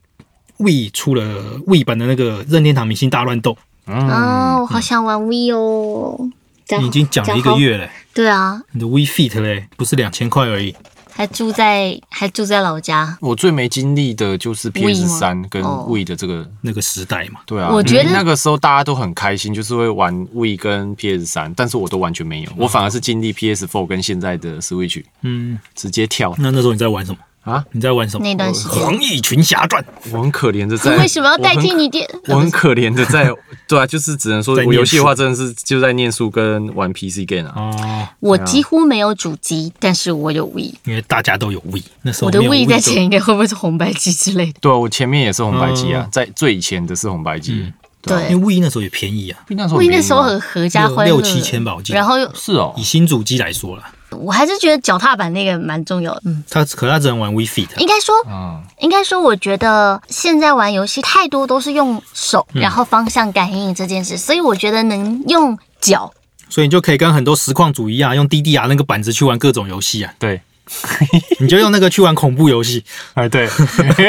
[0.58, 6.30] ，We 出了 We 版的那个任天堂明星大乱斗，啊，哦，我好想玩 V 哦。
[6.78, 10.76] 你已经讲了一个月嘞，对啊，你的 We Fit 嘞，不是两千块而已。
[11.12, 13.18] 还住在还住在老家。
[13.20, 15.08] 我最没经历的就是 PS 吗？
[15.08, 15.84] 三跟哦。
[15.88, 26.32] We 的这个，那个时代嘛，对啊，我觉得那个时候大家都很开心，就是会玩 We 跟 PS 三，但是我都完全没有，我反而是经历 PS Four 跟现在的 Switch 嗯，直接跳。
[26.38, 27.18] 那那时候你在玩什么？
[27.42, 28.24] 啊，你在玩什么？
[28.24, 32.06] 那段时间黄奕群侠传，我很可怜的在，为什么要代替你电？
[32.28, 33.32] 我很可怜的在，
[33.66, 37.54] 对啊，就是只能说我游戏的话真的是就在念书跟玩 PC game 啊。
[37.56, 40.74] 哦，我几乎没有主机，但是我有 V。
[40.84, 44.58] 因为大家都有 We，那时候我的 V 在前一个会不会是红白机之类的？
[44.60, 47.72] 对啊，我前面也是红白机啊哦，在最以前的是红白机。
[48.02, 52.72] 对因为 We 那时候也便宜啊，那时候 V 那时候很合家欢乐，六六七千吧我记得然后又，是哦。
[52.76, 56.22] 以，新主机来说啦，我还是觉得脚踏板那个蛮重要的。
[56.24, 57.74] 嗯，他可他只能玩 We Fit，啊。
[57.78, 62.60] 应该说，嗯，应该说，我觉得现在玩游戏太多都是用手，嗯。
[62.62, 66.12] 然后方向感应这件事，所以我觉得能用脚。
[66.48, 70.40] 所以你就可以跟很多实况组一样，用 DDR 那个板子去玩各种游戏啊，对，
[71.40, 73.48] 你就用那个去玩恐怖游戏，哎对，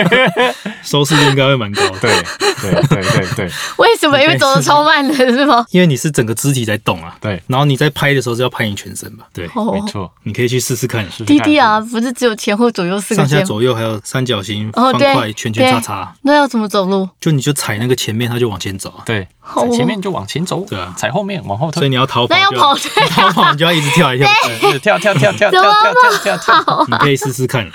[0.84, 2.00] 收视率应该会蛮高的。
[2.00, 2.12] 对
[2.62, 4.22] 对对对对为什么？
[4.22, 5.66] 因为走的 超慢的是吗？
[5.72, 9.26] 因为你是整个肢体在动啊，对，然后你在拍的时候是要拍你全身吧？
[9.34, 10.12] 对，哦没错。
[10.24, 13.42] 你可以去试试看，试试看 D D 啊，不是只有前后左右四个上下？
[13.44, 17.10] 左右还有三角形、哦，方对，块、圈圈、叉叉，那要怎么走路？
[17.20, 19.04] 就你就踩那个前面，它就往前走啊。
[19.06, 24.30] 对，哦踩前面就往前走，对啊踩后面往后退，所以你要逃跑就，那要跑对逃跑你就要一直跳一跳，
[24.62, 27.70] 对跳跳跳跳跳跳跳跳跳，你可以试试看，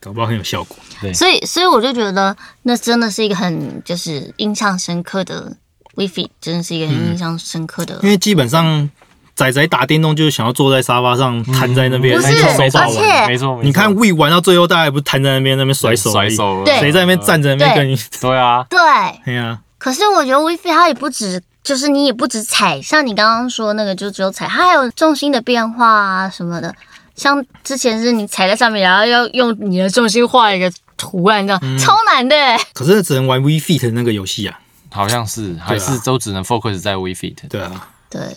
[0.00, 0.76] 搞不好很有效果。
[1.00, 5.56] 对所以，所以我就觉得那真的是一个很就是印象深刻的
[5.94, 8.00] WiFi，真的是一个很印象深刻的。
[8.02, 8.88] 因为基本上
[9.34, 17.98] 仔仔打电动就是想要坐在沙发上瘫在那边，不是没错没错而且没错，你看 We 玩到最后，大家也不是瘫在那边那边甩手，甩手，对谁在那边站着那边跟你？
[18.18, 26.74] 对啊，对，哎呀，可是我觉得 WiFi 它也不止，就是你也不止踩，像你刚刚说那个就只有踩，它还有重心的变化啊什么的。
[27.14, 32.58] 像之前是你踩在上面，然后要用你的重心画一个图案，这样、超难的欸。
[32.74, 34.58] 可是只能玩 We Fit 的那个游戏啊，
[34.90, 37.36] 好像是还是都只能 focus 在 We Fit。
[37.48, 38.36] 对啊，对，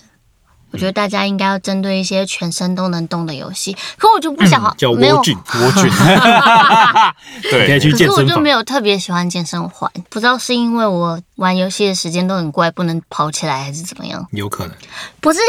[0.71, 3.75] 我觉得大家应该要针对一些全身都能动的游戏。
[3.97, 5.89] 可我就不想、嗯叫没有蜗菌，蜗菌，
[7.49, 8.49] 对可以，去健身房可是我就没。
[8.49, 14.27] 有特别喜欢健身环，不知道是因为我玩游戏的时间都很怪，不能跑起来，还是怎么样？
[14.32, 14.75] 有可能，
[15.21, 15.39] 不是，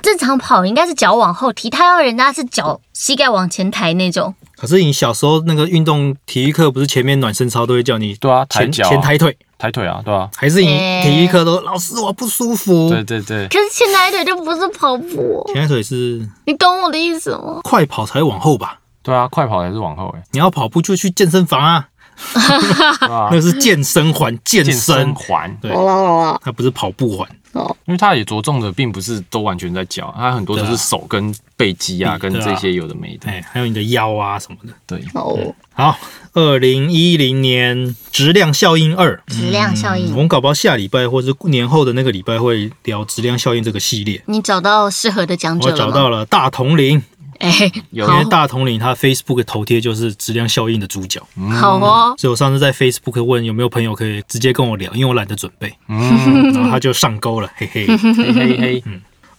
[0.00, 4.34] 正常跑应该是脚往后踢，他要人家是脚膝盖往前抬那种。
[4.56, 12.88] 可是你小时候那个运动体育课不是前面暖身操都会叫你对啊，抬前脚啊、前抬腿，抬腿啊，对啊，还是你欸体育课都老师我不舒服？
[12.88, 17.60] 对对对，可是前抬腿就不是跑步，前抬腿是你懂我的意思吗？
[17.62, 18.78] 快跑才往后吧？
[19.02, 21.88] 对啊，快跑才是往后哎、你要跑步就去健身房啊
[23.30, 25.72] 那，是健身环，健健身身，环，对。
[25.74, 27.28] 好了好了，它不是跑步环。
[27.52, 27.76] 哦。
[27.86, 33.28] 因为它也着重的并不是都完全在脚，它很多都是手跟背肌啊，跟这些有的没的。
[33.28, 34.72] 哎，还有你的腰啊什么的。
[34.86, 35.98] 对，哦，好，
[36.34, 40.12] 二零一零年质量效应二，质量效应。
[40.12, 44.22] 我，们搞不好下礼拜或是年后的那个礼拜会聊质量效应这个系列。
[44.26, 45.76] 你找到适合的讲者我？
[45.76, 47.02] 找到了大统领，
[47.42, 51.20] 哎，有因为大统领他 Facebook 的头贴就是质量效应的主角，
[51.58, 57.86] 好哦，所以我上次在 Facebook 问有没有朋友可以直接跟我聊，因为我懒得准备，嗯，然后他就上钩了，嘿嘿。
[57.86, 57.96] 嘿
[58.32, 58.84] 嘿嘿，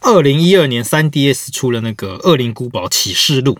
[0.01, 3.53] 二零一二年三 DS 出了那个《恶灵古堡启示录》，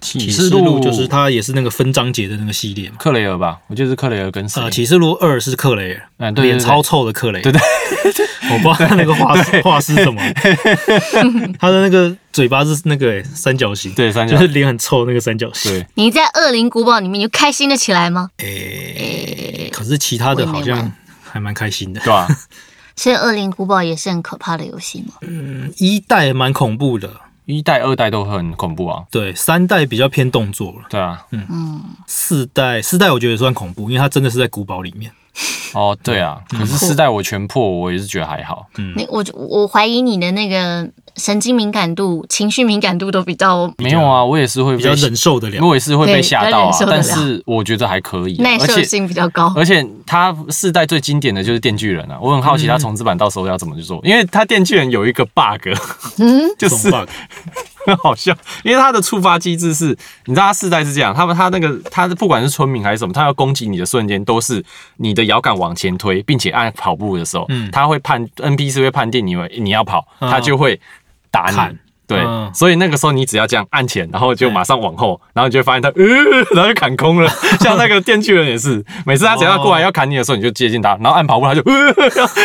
[0.00, 2.96] 启启示录就是它也是那个分章节的那个系列嘛。
[2.98, 3.58] 克雷尔吧？
[3.68, 4.70] 我记得是克雷尔跟谁呃，？
[4.70, 7.60] 启示录二是克雷尔，嗯脸超臭的克雷尔，对对，
[8.52, 10.20] 我不知道他那个画画是什么，
[11.58, 15.72] 他的那个嘴巴是那个欸三角形，对三角就是脸很臭那个三角形。
[15.72, 18.28] 对，你在恶灵古堡里面就开心的起来吗？
[18.38, 20.92] 诶，可是其他的好像
[21.22, 22.00] 还蛮开心的。
[22.00, 22.28] 对吧？
[22.96, 25.14] 所以恶灵古堡也是很可怕的游戏吗？
[25.78, 27.10] 一代蛮恐怖的，
[27.46, 29.04] 一代、二代都很恐怖啊。
[29.10, 35.12] 对，三代比较偏动作了，对啊，嗯嗯四代四代我觉得也算恐怖，因为它真的是在古堡里面。
[35.74, 36.38] 哦，对啊。
[36.50, 38.66] 可是四代我全破，我也是觉得还好。
[38.78, 45.64] 嗯你我我怀疑你的那个神经敏感度、情绪敏感度都比较没有啊，我也是会比较忍受得了。
[45.66, 49.52] 我也是会被对吓到啊但是我觉得还可以啊，耐受性比较高。
[49.56, 55.68] 而且它四代最经典的就是电锯人啊，我很好奇它重置版到时候要怎么去做，因为它电锯人有一个 bug，
[56.18, 57.08] 嗯 就是 bug
[57.84, 64.64] 很好笑，因为它的触发机制是，你知道它世代是这样，他们他那个他不管是村民还是什么，他要攻击你的瞬间都是
[64.96, 70.80] 你的摇杆往前推，并且按跑步的时候，嗯他会判 NPC 会判定你为你要跑，他就会
[71.30, 71.78] 打你砍。
[72.06, 72.50] 对，嗯。
[72.54, 76.04] 所以那个时候你只要这样按前，然后就马上往后，然后你就会发现他， 呃，
[76.54, 77.30] 然后就砍空了。
[77.60, 81.92] 像那个电锯人也是，每次他只要过来要砍你的时候，你就接近他，然后按跑步，他就 呃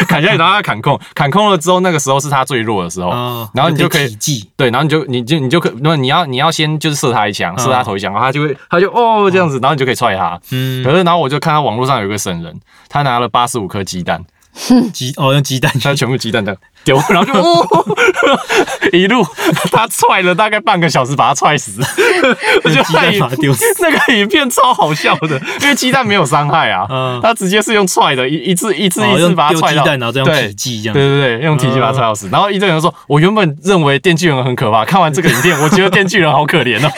[0.08, 10.40] 砍下去，然后他砍空，砍空了之后，那个时候是他最弱的时候，啊，然后你就可以体技，对，然后你就你就你就可，那你要你要先就是射他一枪，嗯射他头一枪，然后他就会他就哦这样子，然后你就可以踹他。
[10.52, 10.84] 嗯。
[10.84, 14.24] 可，是然后我就看到网络上有一个神人，他拿了八十五颗鸡蛋，
[14.94, 17.86] 鸡哦用鸡蛋他全部鸡蛋的丢，然后就哦，
[18.92, 19.26] 一路
[19.72, 21.82] 他踹了大概半个小时把他踹死，
[22.64, 23.64] 我觉得鸡蛋把丢死。
[23.80, 30.94] 那个影片超好笑的，因为鸡蛋没有伤害啊，嗯他直接是用踹的，一一次一次一次把他踹到，蛋，然后再用对体技这样。
[30.94, 32.28] 对对对，用体积把他踹到死。
[32.30, 36.90] 然后一堆人说，我原本认为电锯人很可怕，看完这个影片，我觉得电锯人好可怜哦，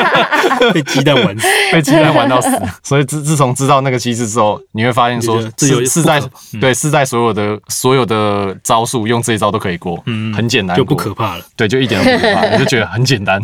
[0.72, 1.36] 被鸡蛋玩。
[1.72, 2.50] 被鸡蛋玩到死。
[2.82, 6.22] 所以自自从知道那个机制之后，你会发现说是是在
[6.60, 11.44] 对是在所有的所有的招数用这一招都可以过，嗯很简单，就不可，怕了。
[11.56, 13.40] 对，就一点都不可怕， 你就觉得很简单。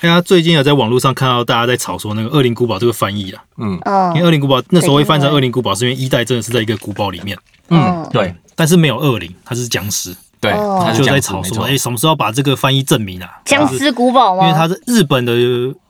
[0.00, 3.78] 大家最近有在网络上看到大家在吵说那个《恶灵古堡》这个翻译啊，嗯。
[3.84, 7.36] 嗯因为《恶灵古堡》那时候会翻成《恶灵古堡》，是因为一代真的是在一个古堡里面，
[7.70, 8.34] 嗯，对。
[8.54, 10.84] 但是没有恶灵，它是僵尸，对，哦。
[10.84, 13.28] 他就在吵说，哎，什么时候把这个翻译证明啊？
[13.44, 14.46] 僵尸古堡吗？
[14.46, 15.32] 因为它是日本的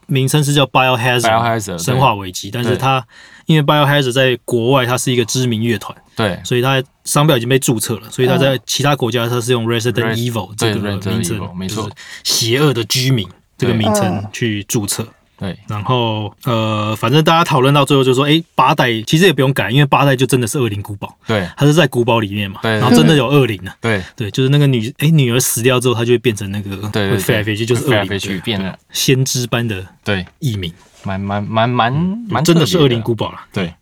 [0.07, 3.05] 名称是叫 Biohazard Biohazard，生化危机，但是对它
[3.49, 6.39] 因为 Biohazard 在国外它是一个知名乐团，对。
[6.45, 11.95] 所以它商标已经被注册了，所以它在其他国家它是用 Resident Res- Evil 这对个名称没错就是
[12.25, 13.27] 邪恶的居民
[13.57, 14.29] 这个名称嗯。
[14.31, 15.09] 去注册。
[15.39, 15.57] 对。
[15.67, 21.49] 然后呃，反正大家讨论到最后就说，哎，八代其实也不用改，因为八代就真的是恶灵古堡，对。
[21.57, 22.73] 它是在古堡里面嘛，对。
[22.73, 24.03] 然后真的有恶灵啊，对。
[24.15, 27.93] 对，就是那个女哎女儿死掉之后，她就会变成那个对飞来飞去，就是恶灵。
[27.93, 30.71] 飞来飞去变了，先知般的对，异名，
[31.03, 31.93] 蛮蛮蛮蛮
[32.29, 33.73] 蛮真的是恶灵古堡了，对，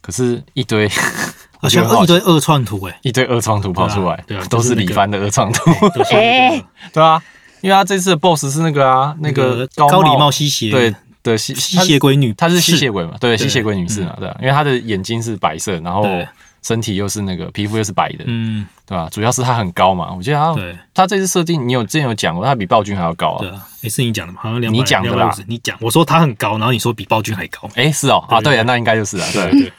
[0.00, 0.88] 可是一堆
[1.60, 5.70] 而且一堆二创图哎，一堆二创图跑出来，对啊都是李帆的二创图，
[6.92, 7.20] 对啊，
[7.60, 13.14] 因为他这次的 BOSS 是那个啊，那个高礼帽吸血对的吸吸血，鬼女，她是吸血鬼嘛？
[13.20, 16.26] 对，吸血鬼女士嘛，对啊，因为她的眼睛是白色，然后对
[16.62, 19.08] 身体又是那个皮肤又是白的，嗯，对吧？
[19.10, 20.76] 主要是他很高嘛，我觉得他对。
[20.94, 23.38] 她这次设定，你有之前有讲过，他比暴君还要高啊。
[23.40, 25.30] 对啊，也是你讲的嘛，好像两你讲的啦。
[25.30, 29.50] 250你讲，我说他很高，然后你说比暴君还高，哎，是哦，啊，对对啊，那应该就是啊，对。
[29.52, 29.72] 对。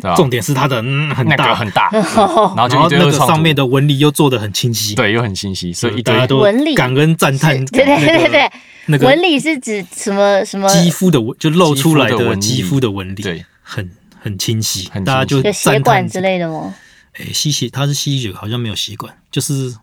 [0.00, 0.16] 对？
[0.16, 6.12] 重点是他的嗯很那个大，很大， 然后然就后那个上面的纹理又做的很清晰，对又很清晰，所以一堆。
[6.14, 6.74] 大家都纹理。
[6.74, 8.50] 感恩赞叹，对对对对对，
[8.86, 10.68] 那个纹理是指什么什么？
[10.68, 13.88] 肌肤的纹，就露出来的肌肤的纹理，对，很
[14.20, 16.74] 很清晰，很清晰大家就有血管之类的吗？
[17.14, 19.74] 诶，吸血，它是吸血，好像没有吸管，就是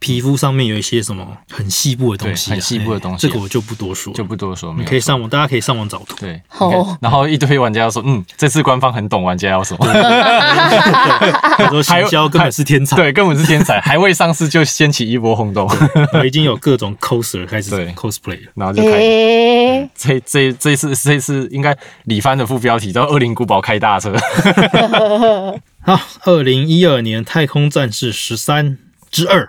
[0.00, 6.16] 皮肤上面有一些什么很细部的东西啊，很细部的东西这个我就不多说，就不多说，你可以上网，大家可以上网找图。
[6.20, 6.66] 对，哦。
[6.68, 9.86] OK 然后一堆玩家要说，嗯，这次官方很懂玩家要什么，
[11.56, 15.68] 他说行销根本是天才，对，根本是天才，还未上市就掀起一波轰动，
[16.14, 18.52] 我已经有各种 coser 开始 cosplay 了。
[18.54, 18.96] 然后就开始。
[18.98, 24.14] 诶，这这这次这次应该李帆的副标题叫“恶灵古堡开大车。
[25.82, 28.76] 好，二零一二年《太空战士十三
[29.10, 29.44] 之二》，”，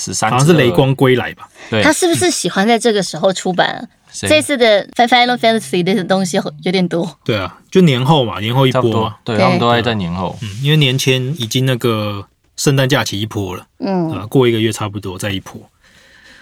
[0.00, 1.48] 十三好像是雷光归来吧？
[1.68, 1.82] 对。
[1.82, 3.68] 他是不是喜欢在这个时候出版？
[3.68, 3.88] 啊？
[4.12, 9.44] 这次的 Final Fantasy 的东西有点多，对啊，就年后嘛，年后一波嘛。，对对。
[9.44, 12.26] 他们都在在年后，嗯，因为年前已经那个
[12.56, 15.60] 圣诞假期一波了，嗯，啊，过一个月差不多再一波，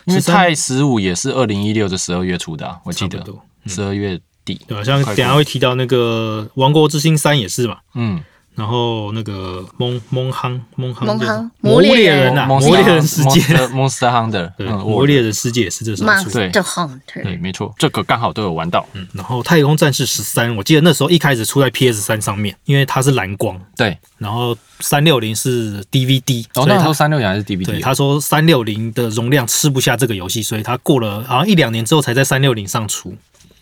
[0.06, 3.22] 因为13太十五也是二零一六的十二月出的啊，我记得。
[3.66, 8.22] 十二月底，对啊、像等下会提到那个《王国之心三》也是嘛，嗯，
[8.58, 16.50] 然后那个蒙蒙夯蒙夯蒙夯就是魔魔猎猎人人啊，蒙魔猎人世界，Monster Hunter，对，嗯，魔猎人世界也是这时候出的。
[16.50, 16.50] 对。
[16.50, 33.14] Monster Hunter，对，没错，这个刚好都有玩到，嗯，然后《太空战士十三》，我记得那时候一开始出在 PS 三上面，因为它是蓝光，对，然后三六零是 DVD，哦，所以它那时候三六零还是 DVD，他说三六零的容量吃不下这个游戏，所以他过了好像一两年之后才在三六零上出，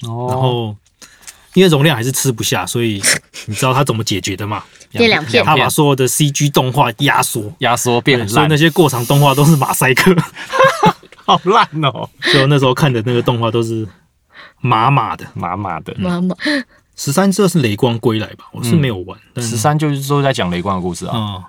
[0.06, 0.26] 哦。
[0.30, 0.74] 然后
[1.56, 3.02] 因为容量还是吃不下，所以
[3.46, 4.62] 你知道他怎么解决的吗？
[4.92, 5.42] 变两片。
[5.42, 10.14] 他把所有的 CG 动画压缩，压缩变很烂所以那，些过场动画都是马赛克，
[11.24, 13.88] 好烂哦，所以那时候看的那个动画都是
[14.60, 15.24] 麻麻的。
[15.32, 15.94] 麻麻的。
[15.96, 16.36] 麻麻，
[16.94, 18.44] 十三这是雷光归来吧？
[18.52, 21.44] 我是没有玩，十三就是说在讲雷光的故事啊，啊、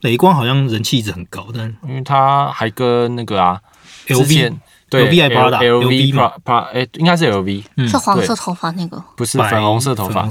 [0.00, 3.60] 雷光好像人气一直很高，但因为他还跟那个啊，
[4.06, 4.60] 之 LV 前
[4.90, 10.22] 对 LV 还 Prada LV LV 嘛 Pra Pra 哎，应该是 LV，是黄色头发那个，不是粉红色头发。
[10.24, 10.30] 粉，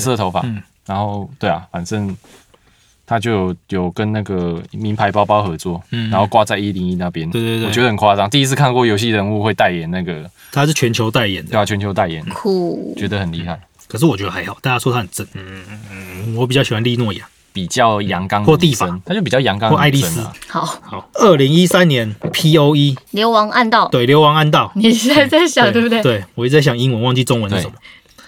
[0.00, 0.40] 色头发。
[0.44, 0.62] 嗯。
[0.86, 2.16] 然后对啊，反正
[3.06, 7.30] 他就有有跟那个名牌包包合作，嗯然后挂在一零一那边。
[7.30, 7.66] 对对对。
[7.66, 11.50] 我觉得很夸张，第一次看过游戏人物会代言那个，他是全球代言的。
[11.50, 17.28] 对，啊，全球代言，酷，觉得很厉害，可是我觉得还好，大家说他很正，嗯嗯嗯，我比较喜欢利诺亚。
[17.52, 19.00] 比较阳刚或地女生法。
[19.06, 20.20] 他就比较阳刚或的爱丽丝。
[20.48, 26.02] 好，好，二零一三年 P O E 流亡暗道，对流亡暗道，你现在在想对不对？
[26.02, 27.74] 对我一直在想英文，忘记中文是什么。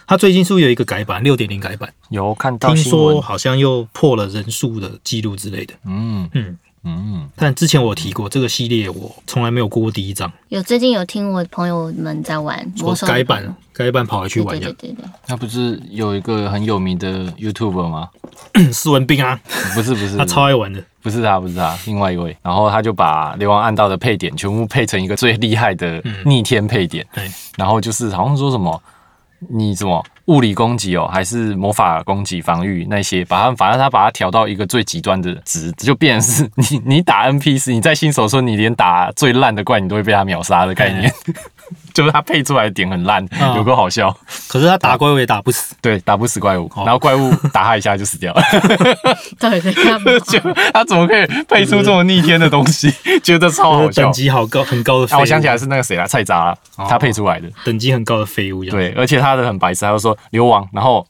[0.07, 1.91] 他最近是不是有一个改版，六点零改版？
[2.11, 5.73] 有看到听说好像又破了人数的记录之类的。
[5.87, 6.29] 嗯。
[6.35, 10.31] 嗯，嗯，但之前我提过这个系列，我从来没有过过第一章。
[10.49, 14.67] 有最近有听我朋友们在玩我兽改版，改版跑回去玩一下。
[14.67, 18.11] 对对对对，那不是有一个很有名的 YouTuber 吗？
[18.73, 19.41] 斯文斌啊，
[19.75, 20.83] 不是不是，他超爱玩的。
[21.03, 22.35] 不是他，不是他，另外一位。
[22.41, 28.83] 然后他就把《流亡暗道》的配点全部配成一个最厉害的逆天配点，对，然后就是好像说什么
[29.49, 41.13] 你怎么物理攻击哦，还是魔法攻击防御那些，把它反正他把它调到一个最极端的值，就变成是你你打 NPC，你在新手村你连打最烂的怪你都会被他秒杀的概念。
[41.95, 44.15] 就是他配出来的点很烂，嗯有个好笑，
[44.49, 45.75] 可是他打怪物也打不死。
[45.81, 48.43] 对，打不死怪物，哦然后怪物打他一下就死掉了。
[49.39, 50.13] 到底在干嘛？
[50.27, 50.39] 就
[50.73, 52.93] 他怎么可以配出这么逆天的东西？
[53.23, 54.13] 觉得超好笑等。
[54.13, 57.49] 级好高，很高的啊，我想起来是那个谁啦，菜渣他配出来的。
[57.65, 61.07] 等级很高的废物。，对，而且他的很白痴，他就说流亡，然后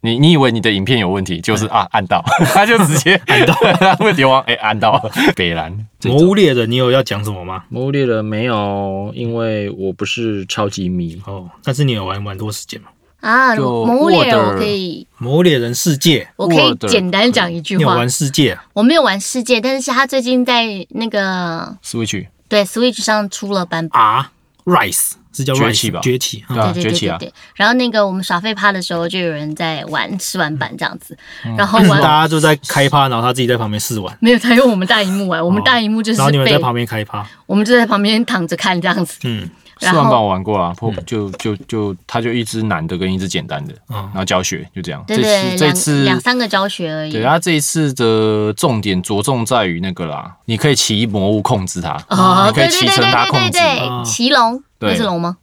[0.00, 2.22] 你你以为你的影片有问题，就是啊按到，
[2.54, 4.98] 他就直接按到， 他会流亡，哎按到
[5.34, 5.76] 北蓝。
[6.04, 7.64] 魔物猎人，你有要讲什么吗？
[7.68, 11.20] 魔物猎人没有，因为我不是超级迷。
[11.26, 12.88] 哦，但是你有玩蛮多时间嘛？
[13.20, 18.64] 啊，就魔物猎人我可以，魔物猎人世界，我可以简单讲一句话你有玩，世界啊？
[18.74, 24.00] 我没有玩世界，但是他最近在那个 Switch 对 Switch 上出了版本。
[24.00, 24.30] R
[24.68, 26.00] Rise 是叫崛 Rise 起吧？
[26.02, 26.44] 崛起。
[26.48, 26.72] 对啊。
[26.72, 27.18] 对对崛起啊
[27.54, 31.56] 然后那个我们耍废趴的时候，就有人在玩试玩版这样子，嗯。
[31.56, 37.26] 然后 大家就在开趴，然后他自己在旁边试玩，没有他用我们大荧幕玩，我们大荧幕就是被然后你们在旁边开趴。
[37.46, 39.48] 我们就在旁边躺着看这样子，嗯，然
[39.80, 45.02] 四万版我玩过啊，破就就就他就一只难的跟一只简单的，嗯然后教学就这样。
[45.06, 47.22] 对这次这次两三个教学而已对，。
[47.22, 55.36] 他这一次的重点着重在于那个啦，你可以骑魔物控制它，哦，你可以骑乘它控制，对对对，哦骑龙对那是龙吗？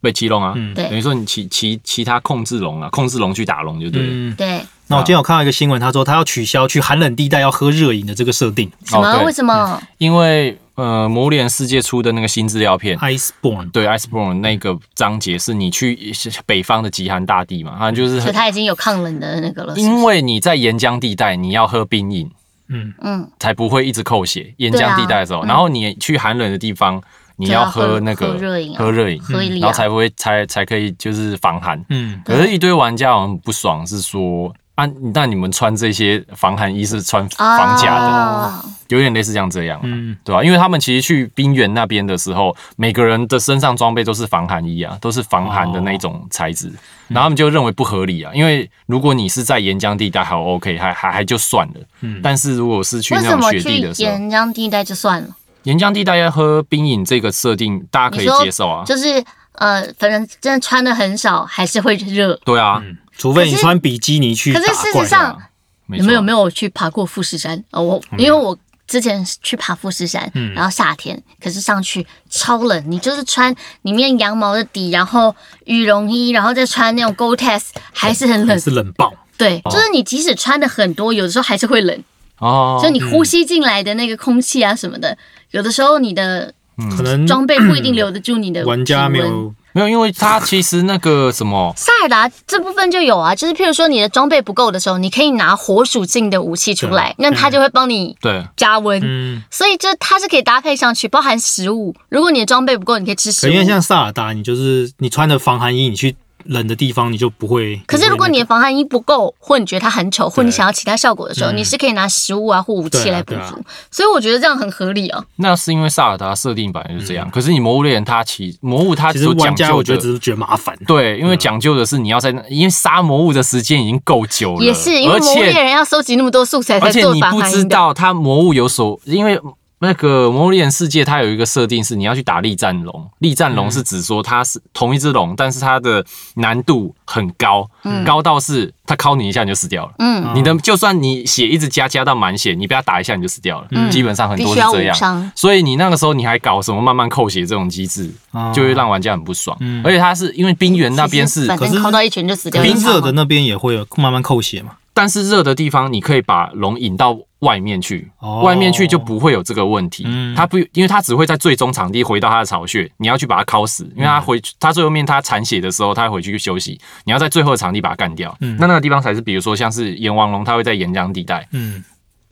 [0.00, 4.08] 被骑龙啊，嗯对等于说你骑骑其他控制龙啊，控制龙去打龙就对了。
[4.10, 9.06] 嗯，对，那我今天有看到一个新闻，他说他要取消去寒冷地带要喝热饮的这个设定什么？
[9.12, 9.80] 哦为什么？
[9.98, 12.96] 因为呃，魔物猎人世界出的那个新资料片。
[12.96, 13.70] ，Iceborne。
[13.70, 15.98] 对，Iceborne 那个章节是你去
[16.46, 19.74] 北方的极寒大地嘛，它就是所以他已经有抗冷的那个了。
[19.76, 22.30] 因为你在岩浆地带，你要喝冰饮，
[22.70, 24.54] 嗯，嗯，才不会一直扣血。
[24.56, 27.02] 岩浆地带的时候，啊嗯然后你去寒冷的地方，
[27.40, 31.82] 你要喝喝那个喝热饮啊喝热饮，喝一啊然后才不会才才可以就是防寒。
[31.88, 46.66] 嗯，可是，一堆玩家好像不爽，是说啊，那你们穿这些防寒衣是穿防甲的，哦有点类似像这样，嗯，对吧、因为他们其实去冰原那边的时候，每个人的身上装备都是防寒衣啊，都是防寒的那种材质，
[47.06, 52.20] 然后他们就认为不合理啊，因为如果你是在岩浆地带还 OK，还还还就算了，嗯。
[52.20, 55.28] 但是如果是去为那种雪什么去地的时候，岩浆地带就算了？
[55.64, 62.34] 岩浆地大家喝冰饮这个设定，大家可以接受啊，就是呃，反正真的穿的很少，还是会热。
[62.44, 62.82] 对啊，
[63.18, 65.38] 除非你穿比基尼去打可是事实上，
[65.86, 67.62] 没你们有没有去爬过富士山？
[67.72, 68.56] 哦，我因为我
[68.86, 70.54] 之前去爬富士山，嗯。
[70.54, 75.34] 然后夏天，可是上去超冷，你就是穿里面羊毛的底，然后
[75.66, 78.60] 羽绒衣，然后再穿那种 Gore-Tex，还是很还冷。
[78.60, 82.02] 是冷爆，对，就是你即使穿的很多，有的时候还是会冷，
[82.40, 85.16] 哦，就你呼吸进来的那个空气啊什么的，
[85.52, 86.52] 有的时候你的
[86.96, 99.00] 可能装备不一定留得住你的玩家没有没有，因为它其实那个什么，塞尔达这部分就有啊，就是譬如说你的装备不够的时候，你可以拿火属性的武器出来，那它就会帮你对，加温。
[99.04, 101.94] 嗯，所以就它是可以搭配上去，包含食物。
[102.08, 103.52] 如果你的装备不够，你可以吃食物。
[103.52, 107.80] 因为像萨尔达，你就是你穿的防寒衣，你去冷的地方你就不会。
[107.86, 113.56] 可是如果你的防寒衣不够，或你觉得它很丑，或你想要其他效果的时候，嗯你是可以拿食物啊或武器来补足。
[113.90, 115.24] 所以我觉得这样很合理哦。
[115.36, 120.76] 那是因为萨尔达设定本来就是这样，可是你魔物猎人它其魔物它那个其实讲玩家究我觉得只是觉得麻烦。
[120.86, 127.70] 对，因为讲究的是你要在那，因为杀魔物的时间已经够久了，也是因为而魔物猎人要收集那么多素材才而且做你不知。
[127.70, 129.40] 道它魔物有所，因为
[129.82, 136.04] 那个魔物猎人世界它有一个设定是你要去打力战龙，力战龙是指说它是同一只龙，但是它的
[136.34, 137.66] 难度很高，
[138.04, 139.92] 高到是它敲你一下你就死掉了。
[139.98, 145.32] 嗯，你的就算你血一直加加到满血，你被它打一下你就死掉了，嗯基本上很多是这样。
[145.34, 149.56] 所以你那个时候你还搞什么慢慢扣血这种机制，哦就会让玩家很不爽。
[149.60, 152.62] 嗯而且它是因为冰原那边是，反可是正扣到一拳就死掉。
[152.62, 154.72] 冰热的那边也会有慢慢扣血嘛。
[154.92, 158.42] 但是热的地方你可以把龙引到外面去，哦。
[158.42, 160.04] 外面去就不会有这个问题。
[160.06, 160.34] 嗯。
[160.34, 168.36] 它不，因为它只会在最终场地回到它的巢穴，你要去把它烤死，因为它回它最后面它残血的时候，它会回去休息，你要在最后的场地把它干掉。
[168.40, 168.56] 嗯。
[168.60, 171.46] 那那个地方才是，比如说像是阎王龙，它会在岩浆地带。
[171.52, 171.82] 嗯，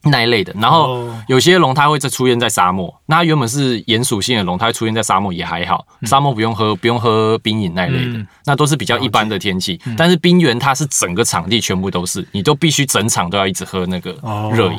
[0.05, 0.95] 那一类的，然后。
[0.95, 1.15] 哦。
[1.29, 8.27] 有些龙它会再出现在沙漠，那它原本是盐属性的龙，它会出现在沙漠也还好，沙漠不用喝不用喝冰饮那一类的，嗯。
[8.47, 9.79] 那都是比较一般的天气。
[9.95, 14.51] 但是冰原它是整个场地全部都是，你都必须整场都要一直喝那个哦。
[14.55, 14.79] 热饮，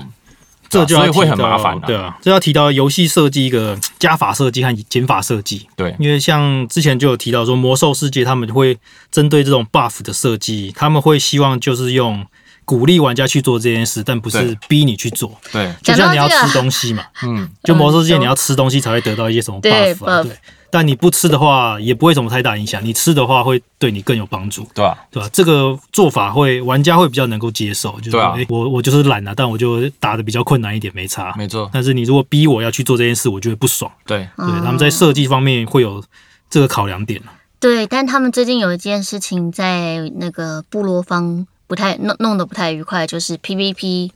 [0.69, 1.83] 这就要所以会很麻烦啊。
[1.85, 5.67] 对啊，这要提到游戏设计一个加法设计和减法设计。
[5.75, 8.75] 对，因为像之前就有提到说，魔兽世界他们会
[9.11, 12.25] 针对这种 buff 的设计，他们会希望就是用
[12.69, 15.35] 鼓励玩家去做这件事，但不是逼你去做。
[15.51, 20.37] 对，就像你要吃东西嘛， 嗯，就魔兽世界嗯你要吃东西才会得到一些什么 buff 啊对。
[20.69, 22.79] 但你不吃的话，也不会什么太大影响。
[22.85, 24.95] 你吃的话，会对你更有帮助，对吧？
[25.09, 25.27] 对吧？
[25.33, 28.17] 这个做法会玩家会比较能够接受，就是
[28.49, 31.33] 我我就是懒啊，但我就打的比较困难一点，没差。
[31.35, 33.91] 没错，但是你如果逼我要去做这件事，我就会不爽。
[34.05, 36.03] 对，对，他们在设计方面会有
[36.51, 37.19] 这个考量点。
[37.59, 44.09] 对，但他们最近有一件事情在那个部落方不太弄弄得不太愉快，就是 PVP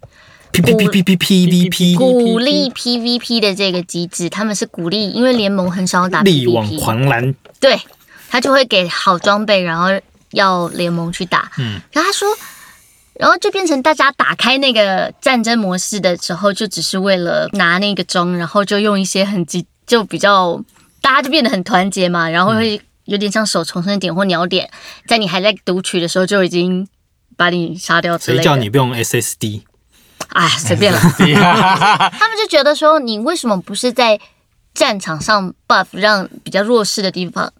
[0.51, 7.79] P P P P P P V P 鼓励 PVP 的这个机制，他们是鼓励，因为联盟很少打力挽狂澜，对
[8.29, 9.89] 他就会给好装备，然后
[10.31, 11.51] 要联盟去打。
[11.59, 12.27] 嗯，然后他说，
[13.19, 20.59] 然后就变成大家打开那个战争模式的时候，就只是为了拿那个装，然后就用一些很激，就比较
[21.01, 24.69] 大家就变得很团结嘛，然后会有点像手重生点或鸟点，
[25.07, 26.87] 在你还在读取的时候就已经
[27.43, 28.43] 把你杀掉之类谁的。
[28.43, 29.63] 叫你不用 S S D？
[30.29, 30.99] 哎，随便了。
[32.17, 34.17] 他们就觉得说，你为什么不是在
[34.73, 37.51] 战场上 buff 让比较弱势的地方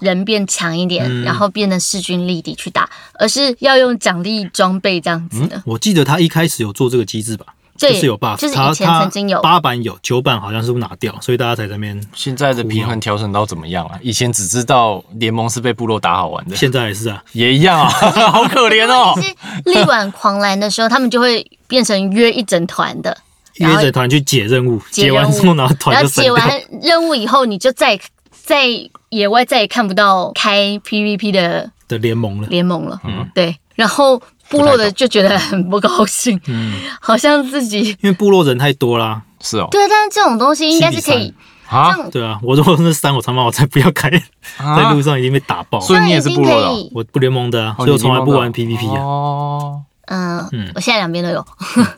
[0.00, 5.62] 人变强一点，嗯然后变得势均力敌去打，而是要用奖励装备这样子的？
[5.64, 7.46] 我记得他一开始有做这个机制吧，
[7.78, 9.40] 对就是有 buff，就是他以前曾经有。
[9.40, 12.00] 八版有，九版好像是不拿掉，所以大家才在那边。
[12.14, 13.98] 现在的平衡调整到怎么样啊？
[14.02, 17.88] 以前只知道联盟是被部落打好玩的，现在也是啊，也一样啊，
[18.30, 19.14] 好可怜哦。
[19.20, 23.16] 是力挽狂澜的时候，他们就会变成约一整团的，
[23.54, 26.34] 然约后着团去解任务，解完之后然后团然就散掉。
[26.34, 27.98] 后解完任务以后，你就再
[28.30, 28.66] 在
[29.10, 32.48] 野外再也看不到开 PVP 的的联盟了。
[32.48, 33.00] 联盟了。
[33.04, 39.22] 嗯对，然后部落的就觉得很不高兴，嗯，好像自己因为部落人太多啦。
[39.40, 41.32] 是哦，对，但是这种东西应该是可以，
[41.68, 41.94] 啊？
[42.10, 45.78] 对啊，我如果是三，我他妈我才不要开，在啊路上已经被打爆。
[45.78, 46.92] 所以你也是部落的哦这样已经可以。
[46.94, 49.00] 我不联盟的所以我从来不玩你 PVP 啊。
[49.00, 51.46] 哦，嗯嗯，我现在两边都有。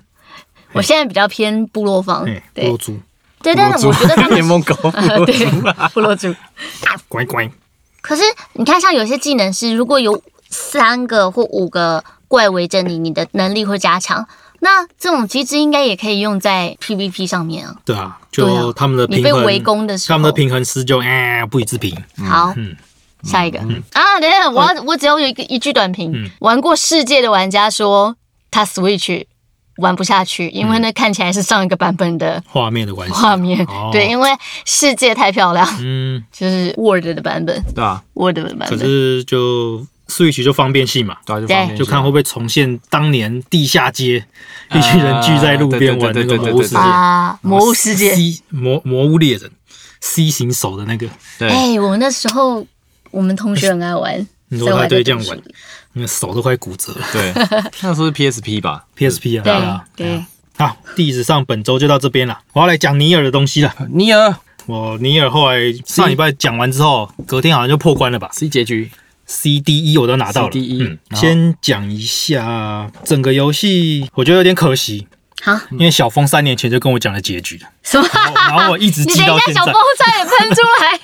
[0.72, 2.98] 我现在比较偏部落方哎，，部对落猪，
[3.42, 4.74] 对，但是我觉得他们 联盟狗，
[5.24, 5.46] 对
[5.94, 6.34] 部落族。
[7.08, 7.50] 乖乖。
[8.02, 8.22] 可是
[8.52, 14.24] 你看，像有些技能是，如果有三个或五个怪围着你，你的能力会加强。
[14.60, 17.74] 那这种机制应该也可以用在 PVP 上面啊。
[17.84, 21.92] 对啊，就他们的你被平衡，围攻的时候，他们的平衡师就哎不予置评。
[22.24, 22.76] 好，嗯。
[23.24, 28.16] 下一个、啊，等一下，我要我只要有一个一句短评，玩过世界的玩家说
[28.50, 29.26] 他 Switch
[29.76, 33.90] 玩不下去，因为那看起来是上一个版本的画面的关系，画面，哦。
[33.92, 34.30] 对，因为
[34.64, 37.62] 世界太漂亮，嗯，就是 Word 的版本。
[37.74, 38.78] 对啊，，Word 的版本。
[38.78, 44.24] 可，是就 Switch 就方便性嘛，对啊，就方便就看会不会重现当年地下街
[44.74, 46.76] 一群人聚在路边玩那个魔物世界。
[46.76, 48.14] 啊，魔物世界。
[48.14, 49.50] C 魔魔物猎人
[50.00, 51.06] C 型手的那个，
[51.38, 52.66] 对，哎、我那时候
[53.10, 55.38] 我们同学很爱玩， 你说他对这样玩，
[55.92, 56.92] 那个手都快骨折。
[56.92, 57.06] 了。
[57.12, 57.32] 对，
[57.82, 60.24] 那时候是 PSP 吧？PSP 啊，对啊，对，
[60.56, 62.40] 好，地址上本周就到这边了。
[62.52, 63.74] 我要来讲尼尔的东西了。
[63.90, 64.34] 尼尔。
[64.66, 68.88] 我尼尔后来上礼拜讲完之后，隔天好像就破关了吧？C 结局，
[69.30, 70.50] ？C D E 我都拿到了。
[70.50, 75.06] CDE 嗯，先讲一下整个游戏，我觉得有点可惜，
[75.42, 78.08] 好，因为小峰三年前就跟我讲了结局了，什么？
[78.34, 81.00] 然后我一直你记到现在等一下，小峰，差点喷出来，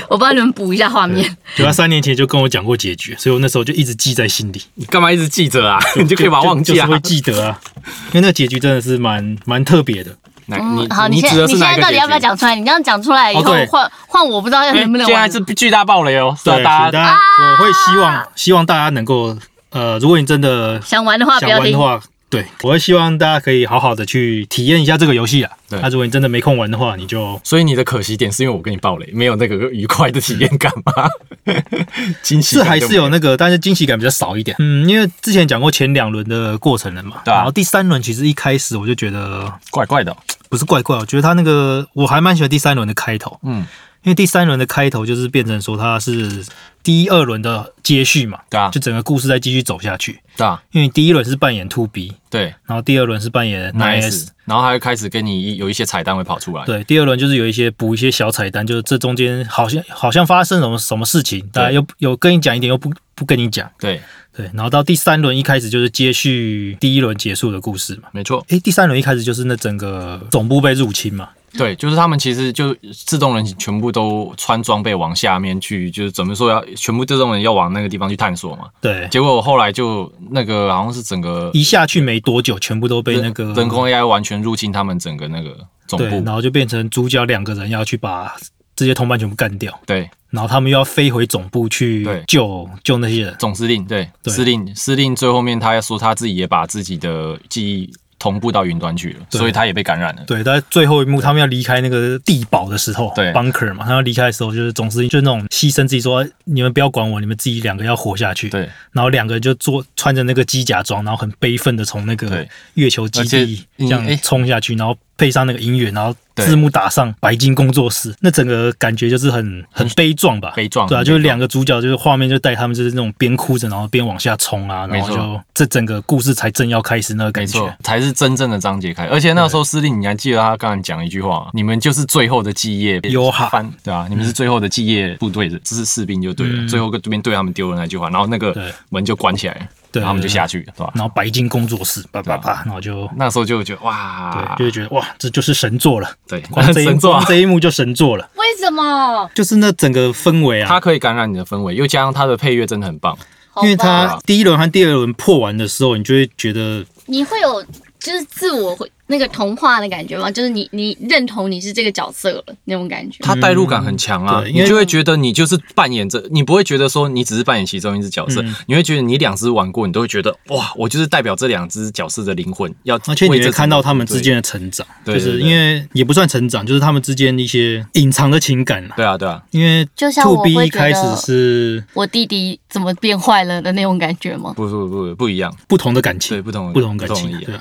[0.10, 1.34] 我帮你们补一下画面。
[1.56, 5.78] 就他三年前就跟我讲过结局，所以我那时候就一直记在心里，你干嘛一直记着啊？
[5.96, 6.92] 你就可以把它忘记啊就就是。
[6.92, 7.60] 会记得啊，
[8.08, 10.14] 因为那个结局真的是蛮蛮特别的。
[10.46, 11.96] 你好，你现你现在到底？
[11.96, 12.54] 要不要讲出来？
[12.54, 15.06] 你这样讲出来以后哦，换换我不知道要能不能。
[15.06, 19.36] 现在是巨大暴雷哦，对，大家大家我会希望希望大家能够
[19.70, 22.00] 呃，如果你真的想玩的话，不要听想玩的。
[22.00, 25.52] 话，对我会希望大家可以好好的去体验一下这个游戏啊。
[25.68, 31.08] 对那如果你真的没空玩的话，你就所以你的可惜点是因为我跟你爆雷，没有那个愉快的体验感吗？
[32.22, 34.56] 惊喜是还是有那个，但是惊喜感比较少一点。
[34.58, 40.16] 嗯，因为之前讲过前两轮的过程了嘛，对啊然后第三轮其实一开始我就觉得怪怪的哦。
[40.48, 43.64] 不是怪怪，我觉得他那个我还蛮喜欢第三轮的开头，嗯，
[44.02, 46.44] 因为第三轮的开头就是变成说它是
[46.82, 50.20] 第一二轮的接续嘛，对啊就整个故事再继续走下去。
[50.36, 54.28] 对啊，因为第一轮是扮演 To B，对然后第二轮是扮演 Nine S，，nice。
[54.44, 56.64] 然后还会开始跟你有一些彩蛋会跑出来。
[56.64, 64.00] 对，第二轮就是有一些补一些小彩蛋，就是这中间好像好像发生什么什么事情，大家又有跟你讲一点，又不不跟你讲，对，
[64.36, 68.08] 对，然后到第三轮一开始就是接续第一轮结束的故事嘛。
[68.10, 72.74] 没错，诶，第三轮一开始就是那整个总部被入侵嘛，对，就是他们其实就
[73.06, 78.68] 自动人全部都穿装备往下面去，就是怎么说要全部自动人要往那个地方去探索嘛。
[78.80, 86.34] 对，结果后来就那个好像是整个一下去没多久，全部都被那个人工 AI 完全入侵他们整个那个总，部然。
[86.34, 88.34] 后就变成主角两个人要去把
[88.74, 93.36] 这些同伴全部干掉，对，然后他们又要飞回总部去对救救那些人。
[93.38, 97.92] 总司令对对司令司令最后面他说他自己也把自己的记忆
[98.22, 100.22] 同步到云端去了，所以他也被感染了。
[100.28, 120.52] 对，在最后一幕，他们要离开那个地堡的时候，对，bunker 嘛，他要离开的时候，就是总是就是那种牺牲自己说，你们不要管我，你们自己两个要活下去。，对，然后两个人就做穿着那个机甲装，然后很悲愤的从那个月球基地这样冲下去，然后配上那个音乐，然后字幕打上白金工作室，那整个感觉就是很很悲壮吧？
[120.56, 129.06] 悲壮对啊，就是两个主角就是画面就带他们就是那种边哭着，然后边往下冲啊，然后就这整个故事才正要开始那个没感觉。，才是真正的章节开。
[129.06, 131.50] 而且那时候司令，你还记得他刚才讲一句话吗？
[131.52, 136.54] 你们就是最后的基业优哈翻，对啊，你们是最后的基业部队的，这是士兵就对了。
[136.54, 138.54] 嗯最后这边对他们丢的那句话，然后那个
[138.88, 139.60] 门就关起来了，
[139.92, 140.92] 对然后他们就下去了，对吧？
[140.94, 146.10] 然后白金工作室，叭叭对叭，然后就那时候就觉得哇，对，就会觉得哇，这就是神作了。
[146.26, 149.30] 对，光这一神作啊光这一幕就神作了，为什么？
[149.34, 153.16] 就是那整个氛围啊它，可以感染你的氛围，又加上它的配乐真的很棒。
[153.62, 157.62] 因为它第一轮和第二轮破完的时候，你就会觉得你会有
[157.98, 160.30] 就是自我会那个童话的感觉吗？
[160.30, 163.18] 就是你你认同你是这个角色了那种感觉。
[163.20, 178.94] 他代入感很强啊，你就会觉得你就是扮演着，你不会觉得说你只是扮演其中一只角色，嗯你会觉得你两只玩过，你都会觉得哇，我就是代表这两只角色的灵魂，要而且你会看到他们之间的成长，就是因为也不算成长，就是他们之间一些隐藏的情感啊。
[178.96, 184.52] 对啊对啊，因为就像我 B 一开始是我弟弟怎么变坏了的那种感觉吗？
[184.56, 187.60] 不不不不一样，不同的感情，对不同不同感情对啊。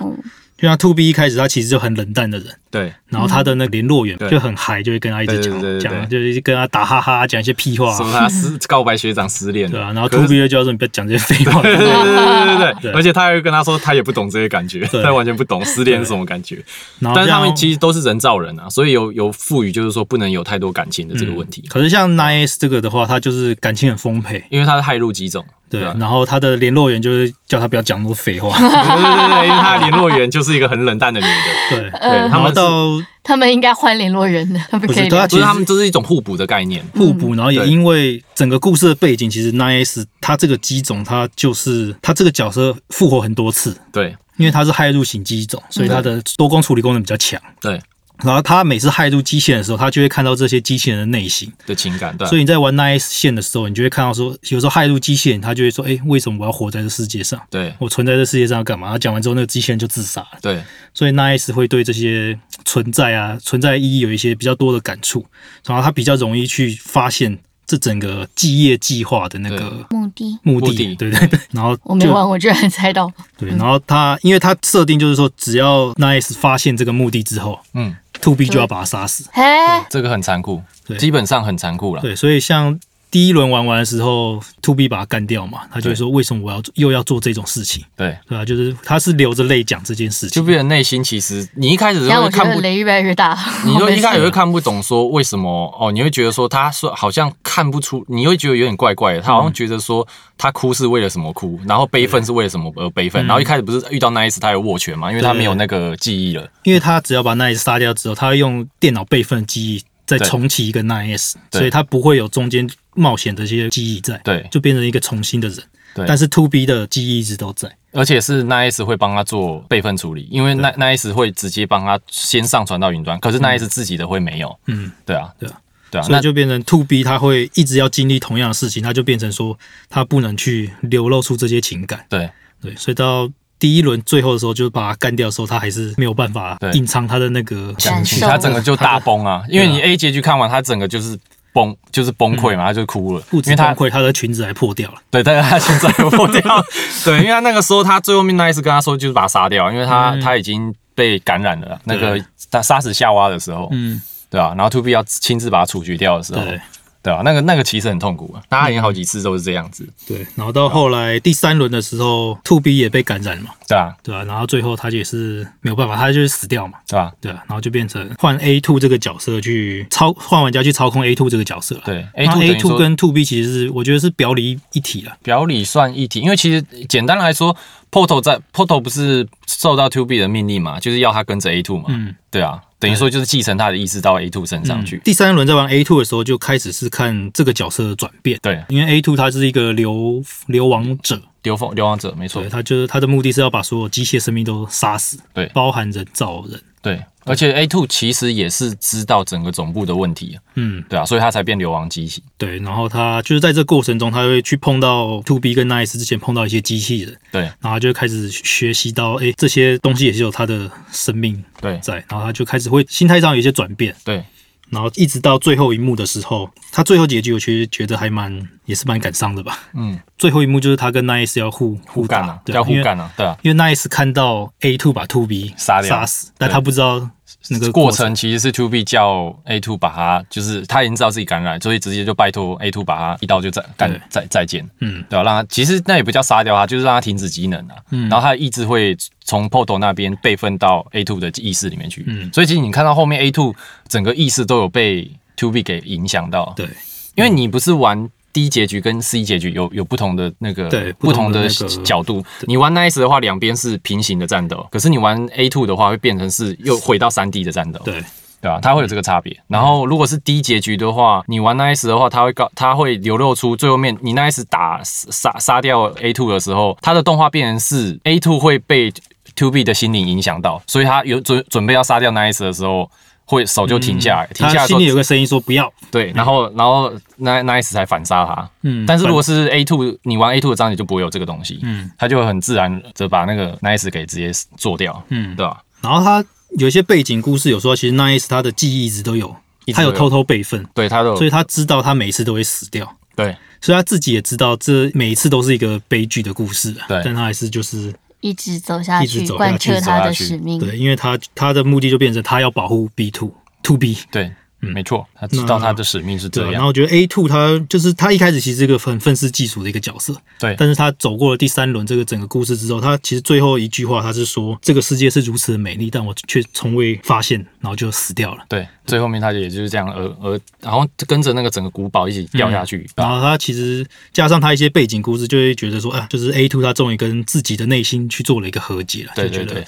[0.62, 2.94] 就像 To B 一开始他其实就很冷淡的人，对。
[3.12, 9.70] 然后他的那个联络员就很嗨，就会跟他一直讲讲，就是跟他打哈哈，讲一些屁话说，他失告白学长失恋。
[9.70, 9.92] 了，对啊。
[9.92, 15.04] 然后可 To 是 B 就叫说你不要讲这些废话，对对对对对对而且他还会跟他说他也不懂这些感觉，对。
[15.04, 16.64] 他完全不懂失恋是什么感觉，
[17.02, 28.70] 但是他们其实都是人造人啊，所以有有赋予就是说不能有太多感情的这个问题，可是像 Nine S 这个的话，他就是感情很丰沛，因为他是害入几种，对，啊然后他的联络员就是叫他不要讲那么多废话，对。
[28.70, 35.18] 对对对，因为他的联络员就是一个很冷淡的女的，对，对嗯然后他们是到他们应该换联络人的，他们不是可以聊。
[35.18, 36.86] 对他其实他们这是一种互补的概念。
[36.94, 44.16] 互补，然后也因为整个故事的背景，其实 Nine S 他这个机种，他就是他这个角色复活很多次，对。
[44.38, 47.40] 因为他是骇入型机种，所以他的多工处理功能比较强。
[47.60, 47.80] 对
[48.24, 51.52] 然后他每次害入机器人的时候，他就会看到这些机器人的内心。
[51.66, 57.42] 的情感，对啊所以你在玩 Nice 线的时候，你就会看到说，有时候害入机器人，他就会说：“哎，为什么我要活在这世界上？
[57.50, 60.40] 对我存在这世界上要干嘛？”他讲完之后，那个机器人就自杀了。
[60.42, 60.62] 对
[60.94, 65.26] 所以 Nice 会对这些存在啊、存在意义有一些比较多的感触，
[65.66, 67.40] 然后他比较容易去发现
[67.72, 70.38] 这整个继业计划的那个目的。
[70.44, 71.40] 目的，对对对。
[71.52, 73.10] 然后我没玩，我居然猜到。
[73.38, 79.24] 对，然后他因为他设定就是说，只要 Nice 发现这个目的之后嗯，，To B 就要把他杀死。
[79.32, 79.42] 嘿，
[79.90, 82.02] 这个很残酷对，基本上很残酷了。
[82.02, 82.78] 对，所以像
[83.12, 93.38] 第一轮玩完的时候，To B 把他干掉嘛，他就会说为什么我要又要做这种事情，对，对啊、就是他是流着泪讲这件事情，就变成内心其实你一开始会看不，得雷越来越大。
[93.68, 100.08] 你就一开始会看不懂说为什么哦，你会觉得说他说好像看不出，你会觉得有点怪怪的，他好像觉得说
[100.38, 109.84] 他哭是为了什么哭，然后悲愤是为了什么而悲愤，然后一开始不是遇到那一次他有握拳嘛，因为他没有那个记忆了，因为他只要把那一次杀掉之后，他会用电脑备份的记忆
[110.18, 111.60] 再重启一个 Nice，对。
[111.60, 114.48] 所以他不会有中间冒险的这些记忆在，对。
[114.52, 115.58] 就变成一个重新的人。
[115.94, 116.06] 对。
[116.08, 117.72] 但是 To B 的记忆一直都在。
[117.94, 125.60] 而且是 Nice 会帮他做备份处理，因为 Nice 会直接帮他先上传到云端，可是 Nice 自己的会没有，嗯，对啊，对啊，
[125.90, 129.58] 对啊，那就变成 To B 他会一直要经历同样的事情，他就变成说
[129.90, 132.06] 他不能去流露出这些情感。
[132.08, 132.30] 对。
[132.62, 133.28] 对，所以到
[133.62, 141.16] 第一轮最后的时候，就是把他干掉的时候，他还是没有办法隐藏他的那个情绪，他整个就大崩啊，因为你 A 结局看完，他整个就是
[141.54, 144.98] 崩，就是崩溃嘛，他就哭了，不因为他止崩溃，他的裙子还破掉了。
[145.12, 146.66] 对，但是他裙子还破掉，
[147.06, 150.22] 对，因为他那个时候他最后面那一次跟他说就是把他杀掉，因为他、嗯。
[150.22, 156.60] 他已经被感染了，那个他杀死夏娃的时候，嗯，对吧、然后 To B 要亲自把他处决掉的时候，对
[157.04, 160.26] 对啊、那个那个其实很痛苦啊，他演好几次都是这样子，对。
[160.36, 167.44] 然后到后来第三轮的时候，To B 也被感染了嘛，对啊，对啊、然后最后他也是没有办法，他就是死掉嘛，对吧、对啊。
[167.48, 171.82] 然后就变成换 A two 这个角色去操，换玩家去操控 A two 这个角色了。
[171.86, 175.18] 对，A two A two 跟 To B 其实是我觉得是表里一体了。
[175.24, 177.56] 表里算一体，因为其实简单来说
[177.92, 188.40] ，Portal 在 Portal 不是受到 To B 的命令嘛，就是要他跟着 A two 嘛，嗯，对啊，等于说就是继承他的意志到 A two 身上去，第三轮在玩 A two 的时候，就开始是看这个角色的转变。
[188.42, 192.42] 对，因为 A two 他是一个流流亡者，流放流亡者没错。
[192.42, 195.46] 对，，他就是他的目的是要把所有机械生命都杀死，对。
[195.54, 196.60] 包含人造人。
[196.82, 207.42] 对，而且 A two 其实也是知道整个总部的问题，嗯，对啊，所以他才变流亡机器，对，然后他就是在这过程中，他会去碰到 To B 跟 Nice 之前碰到一些机器人，对。
[207.42, 211.78] 然后他就开始学习到，哎，这些东西也是有它的生命对。
[211.80, 214.24] 在，然后他就开始会心态上有一些转变，对
[214.72, 219.60] 然后一直到最后一幕的时候，他最后结局我其实觉得还蛮也是蛮感伤的吧。
[219.74, 225.90] 嗯，最后一幕就是他跟 Nice 要互互干了，对要互干啊，对啊，因为 Nice 看到 A two 把 Two B 杀掉。
[225.90, 227.10] 杀死，但他不知道
[227.50, 237.76] 那个过程其实是 To B 叫 A two 把他，就是他已经知道自己感染，所以直接就拜托 A two 把他一刀就再干再再见，嗯，对吧、让他其实那也不叫杀掉他，就是让他停止机能啊。
[237.90, 242.04] 嗯然后他的意志会从 Portal 那边备份到 A two 的意识里面去。
[242.08, 243.56] 嗯所以其实你看到后面 A two
[243.88, 246.54] 整个意识都有被 To B 给影响到。
[246.56, 246.68] 对
[247.16, 251.48] 因为你不是玩 D 结局跟 C 结局有有不同的那个对不同的
[251.84, 252.24] 角度。
[252.42, 257.80] 你玩 Nice 的话，两边是平行的战斗，可是你玩 A two 的话，会变成是又回到三 D 的战斗。
[257.84, 258.04] 对
[258.42, 259.38] 对吧、它会有这个差别。
[259.48, 268.92] 然后如果是 D 结局的话，你玩 Nice 的话，它会告，它会流露出最后面你 Nice 打杀杀掉 A two 的时候，它的动画变成是 A two 会被
[269.36, 272.90] To B 的心灵影响到，所以他有准准备要杀掉 Nice 的时候。
[273.36, 278.50] 会手就停下来，停下来心里有个声音说不要，对，然后然后 Nice 才反杀他。
[278.64, 278.86] 嗯。
[278.86, 281.90] 但是如果是 A two，你玩 A two 的章节就不会有这个东西，嗯。
[281.98, 285.64] 他就会很自然的把那个 Nice 给直接做掉，嗯，对吧？
[285.82, 286.24] 然后他
[286.58, 289.34] 有一些背景故事，有说其实 Nice 他的记忆一直都有，
[289.74, 293.36] 他有偷偷备份，对，他都所以他知道他每一次都会死掉，对。
[293.62, 297.02] 所以他自己也知道这每一次都是一个悲剧的故事啊，对。
[297.06, 300.60] 但他还是就是一直走下去，一直走下去贯彻他的使命。
[300.60, 304.32] 对，因为他他的目的就变成他要保护 B two to B，对
[304.62, 306.62] 没错，他知道他的使命是这样，然。
[306.62, 318.44] 后我觉得 A two 他就是他一开始其实是一个很愤世嫉俗的一个角色，对，但是他走过了第三轮这个整个故事之后，他其实最后一句话他是说这个世界是如此的美丽，但我却从未发现，然后就死掉了。
[318.48, 322.88] 对，最后面他也就是这样，而而然后跟着那个整个古堡一起掉下去。
[322.96, 329.66] 然后他其实加上他一些背景故事，就会觉得说，啊，就是 A two 他终于跟自己的内心去做了一个和解了，对就觉得对对，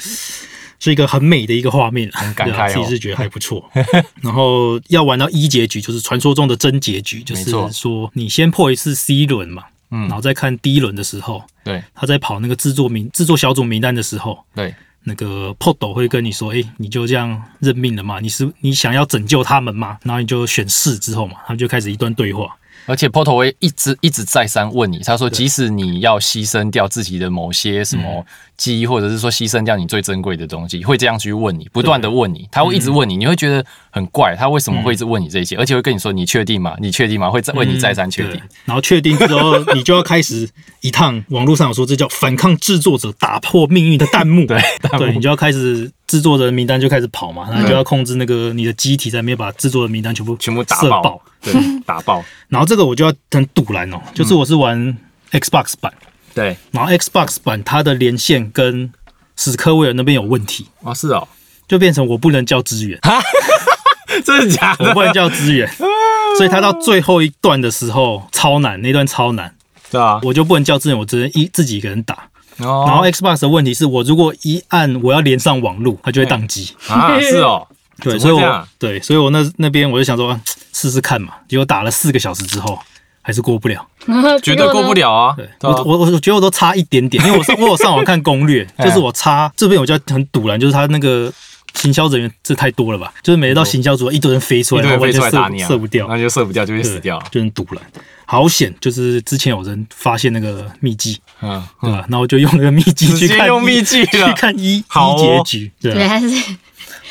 [0.83, 3.63] 是一个很美的一个画面，很感慨哦自己是觉得还不错。
[4.21, 14.75] 然后要玩到一结局，就是传说中的真结局，就是说你先破一次 C 轮嘛，嗯然后再看 D 轮的时候，对他在跑那个制作名制作小组名单的时候，对
[15.05, 18.19] 那个 POD 会跟你说：“哎、你就这样认命了嘛？
[18.19, 22.55] 你是你想要拯救他们嘛？”然后你就选是之后嘛，他们就开始一段对话。
[22.85, 28.25] 而且 Porto 会一直一直再三问你，他说，即使你要牺牲掉自己的某些什么
[28.57, 36.75] 记忆，或者是说牺牲掉你最珍贵的东西，会这样去问你，不断的问你，他会一直问你，你会觉得很怪，他为什么会一直问你这些，而且会跟你说你确定吗？
[36.79, 37.29] 你确定吗？
[37.29, 38.41] 会再问你再三确定。
[38.65, 40.49] 然后确定之后，你就要开始
[40.81, 44.45] 一趟网络上有说这叫反抗制作者打破命运的弹幕。
[44.47, 44.61] 对，
[44.97, 51.53] 对，你就要开始制作的名单就开始跑嘛，然后你就要控制那个你的机体在那边把制作的名单全部全部打爆。，对，
[51.85, 54.97] 打爆，然后这个我就要很堵拦哦，就是我是玩
[55.31, 55.93] Xbox 版，
[56.33, 58.91] 对，然后 Xbox 版它的连线跟
[59.35, 61.27] 史科威尔那边有问题，哦，是哦，
[61.67, 62.99] 就变成我不能叫支援。
[64.23, 64.87] 真的假的？
[64.87, 65.67] 我不能叫支援，
[66.37, 69.53] 所以他到最后一段的时候超难，那段超难，
[69.89, 72.29] 对啊，我就不能叫支援，我只能一自己一个人打。
[72.57, 76.75] 然后 Xbox 的问题是我如果一按我要连上网络，它就会宕机。
[76.87, 77.67] 啊，是哦，
[78.01, 80.41] 对，所以我对，所以我那那边我就想说啊
[80.73, 82.77] 试试看嘛，结果打了四个小时之后
[83.21, 83.85] 还是过不了。
[84.43, 84.93] 绝对过不。
[84.93, 91.31] 了啊，对我我我觉得我都差一点点，因为我上 我有上网看攻略，就是我差这边我就很堵然，就是他那个。
[91.75, 93.11] 行销人员这太多了吧？
[93.23, 97.81] 就是每到行销组一堆人飞出来，然后完全射出来打你啊，射不掉，那就射不掉，就会死掉，就很堵了。
[98.25, 102.05] 好险，就是之前有人发现那个秘籍，嗯，对吧？
[102.07, 104.83] 然后我就用那个秘籍去看用秘籍去看一一
[105.17, 106.27] 结局，对还是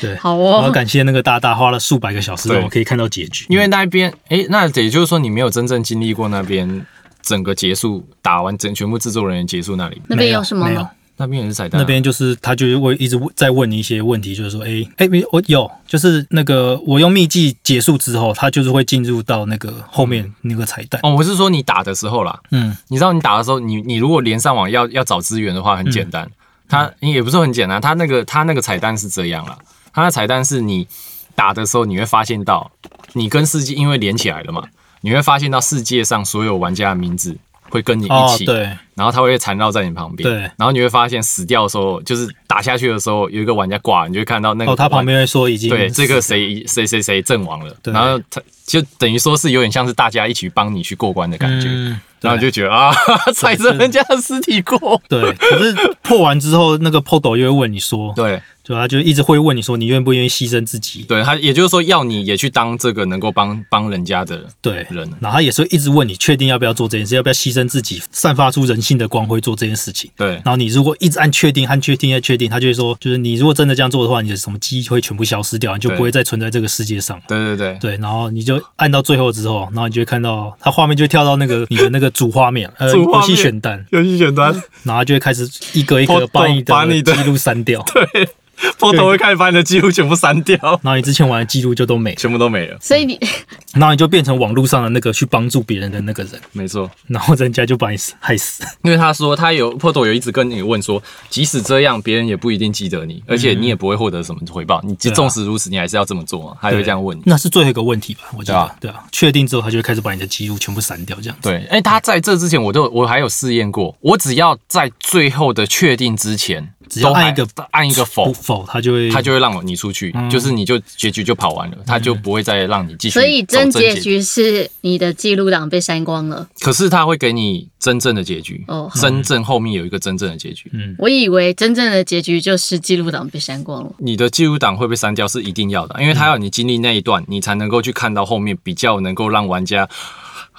[0.03, 0.17] 对。
[0.17, 0.71] 好哦，我要。
[0.71, 3.47] 感谢那个大大花了数百个小时，我可以看到结局。
[3.49, 6.85] 因为那边，哎，那也就是说你没有真正经历过那边
[7.23, 10.91] 整个结束，打完整全部制作人员结束那里，那边有什么没有吗？
[11.19, 21.01] 那边也是彩蛋啊，那边就是他就是会一直在问你一些问题，就是说，哎哎，我有，就是那个我用秘技结束之后，他就是会进入到那个后面那个彩蛋。
[21.05, 26.29] 哦，我是说你打的时候啦，嗯，你知道你打的时候，你你如果连上网要要找资源的话，很简单。
[26.69, 29.59] 它也不是很简单，它那个它那个彩蛋是这样啦，
[29.93, 30.87] 它的彩蛋是你
[31.35, 32.71] 打的时候，你会发现到
[33.13, 34.65] 你跟世界因为连起来了嘛，
[35.03, 37.37] 你会发现到世界上所有玩家的名字
[37.71, 40.41] 会跟你一起，，对，然后它会缠绕在你旁边，对。
[40.57, 47.93] 然后你会发现死掉的时候，就是打下去的时候有一个玩家挂，你就会看到那个哦，他旁边会说已经对，这个谁谁谁谁阵亡了，对。
[47.93, 52.93] 然后他就等于说是有点像是大家一起帮你去过关的感觉，嗯然后就觉得啊，
[53.35, 58.41] 踩着人家的尸体过，对，可是破完之后，那个 PODO 又会问你说，对。
[58.65, 61.03] 对他就一直会问你说，你愿不愿意牺牲自己？
[61.03, 70.11] 对，他也就是说要你也去当这个能够帮帮人家的对，人，然后他也是会一直问你，确定要不要做这件事，要不要牺牲自己，散发出人性的光辉做这件事情。
[70.17, 70.31] 对。
[70.45, 77.21] 然后你如果一直按确定、按确定、按确定，他就会说，就是你如果真的这样做的话，你的什么记忆会全部消失掉，你就不会再存在这个世界上。
[77.29, 84.53] 对对对，对，然后你就按到最后之后，然后你就会看到它画面就会跳到那个你的那个主画面，呃，游戏选单，游戏选单。
[84.83, 87.85] 然后就会开始一个一个把你把你的记录删掉，
[88.79, 93.19] photo 会开始把你的记录全部删掉， 然后你之前玩的记录就都没了，全部都没了，所以你
[93.75, 96.91] 然后你就变成网络上的那个去帮助别人的那个人，没错。
[97.07, 98.63] 然后人家就把你害死。
[98.83, 104.81] 因为他说他有 Porto 有一直跟你问说，即使这样，别人也不一定记得你，而且你也不会获得什么回报。
[104.83, 106.57] 你纵使如此，你还是要这么做吗？
[106.61, 107.23] 他会这样问你。
[107.25, 108.21] 那是最后一个问题吧？
[108.37, 111.49] 我觉得，对啊，确定之后，他就会开始把你的记录全部删掉，这样子。
[111.49, 123.15] 对，哎、他在这之前，我都我还有试验过，我只要在最后的确定之前，只要都按一个按一个否，否，他就会，他就会让你出去，就是你就结局就跑完了，他就不会再让你继续。
[123.15, 126.47] 所以真结结，局是你的记录档被删光了。
[126.61, 130.71] 可是他会给你真正的结局，哦真正后面有一个真正的结局。
[130.75, 133.91] 嗯我以为真正的结局就是记录档被删光了。
[133.97, 139.89] 你的记录档会被删掉是一定要的，因为他要你经历那一段，你才能够去看到后面比较能够让玩家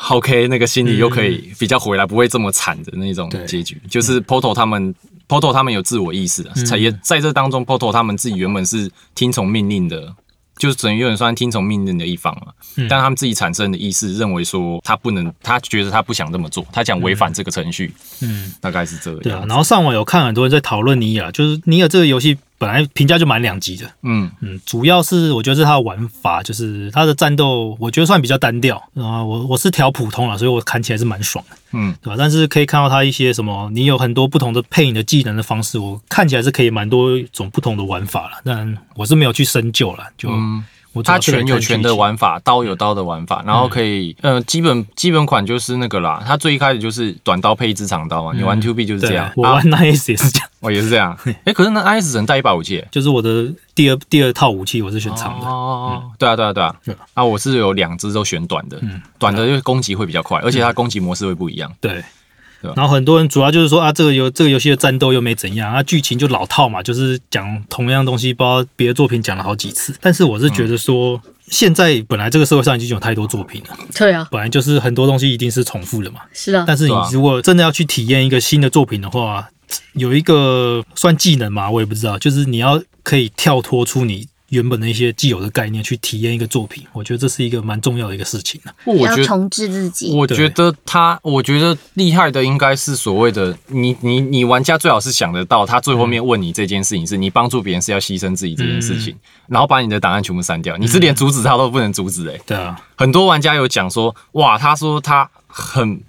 [0.09, 3.79] OK 那个心里又可以比较回来，不会这么惨的那种结局。
[3.87, 4.93] 就是 Porto 他们
[5.27, 10.15] Porto 他们有自我意识的，才也在这当中 Porto 他们自己原本是听从命令的。
[10.59, 12.53] 就是等于有点算听从命令的一方嘛，
[12.87, 19.19] 但他们自己产生的意识认为说他不能，他觉得他不想这么做，他想违反这个程序，嗯，大概是这样。
[19.21, 19.43] 对啊。
[19.47, 23.85] 然后上网有看很多人在讨论尼尔，就是尼尔这个游戏本来评价就蛮两极的。
[24.03, 29.21] 嗯，嗯，主要是我觉得是它的玩法，就是它的战斗，我觉得算比较单调啊。
[29.21, 32.15] 我我是调普通了，所以我看起来是蛮爽的，嗯，对吧？
[32.17, 38.37] 但是可以看到它一些什么，你有很多不同的配你的技能的方式，我看起来是可以蛮多种不同的玩法了。
[38.45, 40.29] 但我是没有去深究了，就、
[41.01, 46.21] 它是来看拳有拳的玩法，刀有刀的玩法，然后可以，呃，基本基本款就是那个啦。
[46.27, 49.25] 它最一开始就是短刀配一支长刀嘛，你玩 Two B 就是这样。
[49.25, 51.17] 啊我玩 NS 也是这样，我也是这样。
[51.45, 52.83] 哎，可是那 IS 只能带一把武器。
[52.91, 56.95] 就是我的第二第二套武器我是选长的，哦，对啊，对啊，对啊对。
[57.13, 58.79] 啊，我是有两只都选短的，
[59.17, 61.71] 短的就是攻击会比较快，而且它攻击模式会不一样。
[61.81, 62.03] 对。
[62.75, 69.93] 然后很多人主要就是说啊，这个游这个游戏的战斗又没怎样，啊，剧情就老套嘛，就是讲同样东西，不知道别的作品讲了好几次。
[70.01, 76.21] 但是我是觉得说，现在本来这个社会上已经有太多作品了，对啊，本来就是很多东西一定是重复的嘛。
[76.33, 79.49] 是啊，但是你如果真的要去体验一个新的作品的话，
[79.93, 88.71] 有一个算技能嘛，我也不知道，就是你要可以跳脱出你原本的一些既有的概念去体验一个作品，我觉得这是一个蛮重要的一个事情啊。
[88.85, 89.21] 我觉得。
[89.21, 90.13] 要重置自己。
[90.13, 99.15] 我觉得他，我觉得厉害的应该是所谓的你你你玩家最好是想得到，他最后面问你这件事情是你帮助别人是要牺牲自己这件事情，
[99.47, 105.99] 然后把你的档案全部删掉，你是连阻止他都不能阻止哎、对啊，很多玩家有讲说，哇，他说他很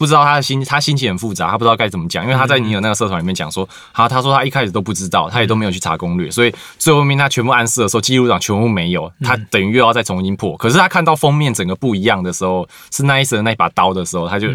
[0.00, 10.56] 不知道他的心，他心情很复杂，他不知道该怎么讲，因为他在你有那个社团里面讲说，好，他说他一开始都不知道，他也都没有去查攻略，所以最后面他全部暗示的时候，记录档全部没有，他等于又要再重新破。
[10.56, 14.48] 可是他看到封面整个不一样的时候，是那一的那一把刀的时候，他就，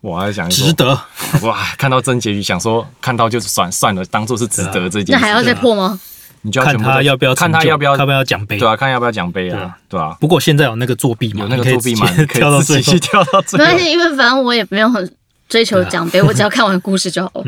[0.00, 1.00] 哇，他就想值，得。
[1.42, 6.00] 哇，看到真结局，想说看到就算算了，当做是值得这件事，那还要再破吗？
[6.42, 8.58] 看你就要看他要不要看他要不要要不要奖杯。
[8.58, 10.16] 对啊，看要不要奖杯啊对啊。
[10.20, 12.92] 不过现在有那个作弊嘛，有那个作弊嘛，跳到最后。
[12.98, 13.78] 跳到最后没关。
[13.78, 15.12] 系，因为反正我也没有很
[15.48, 17.44] 追求奖杯，我只要看完故事就好了。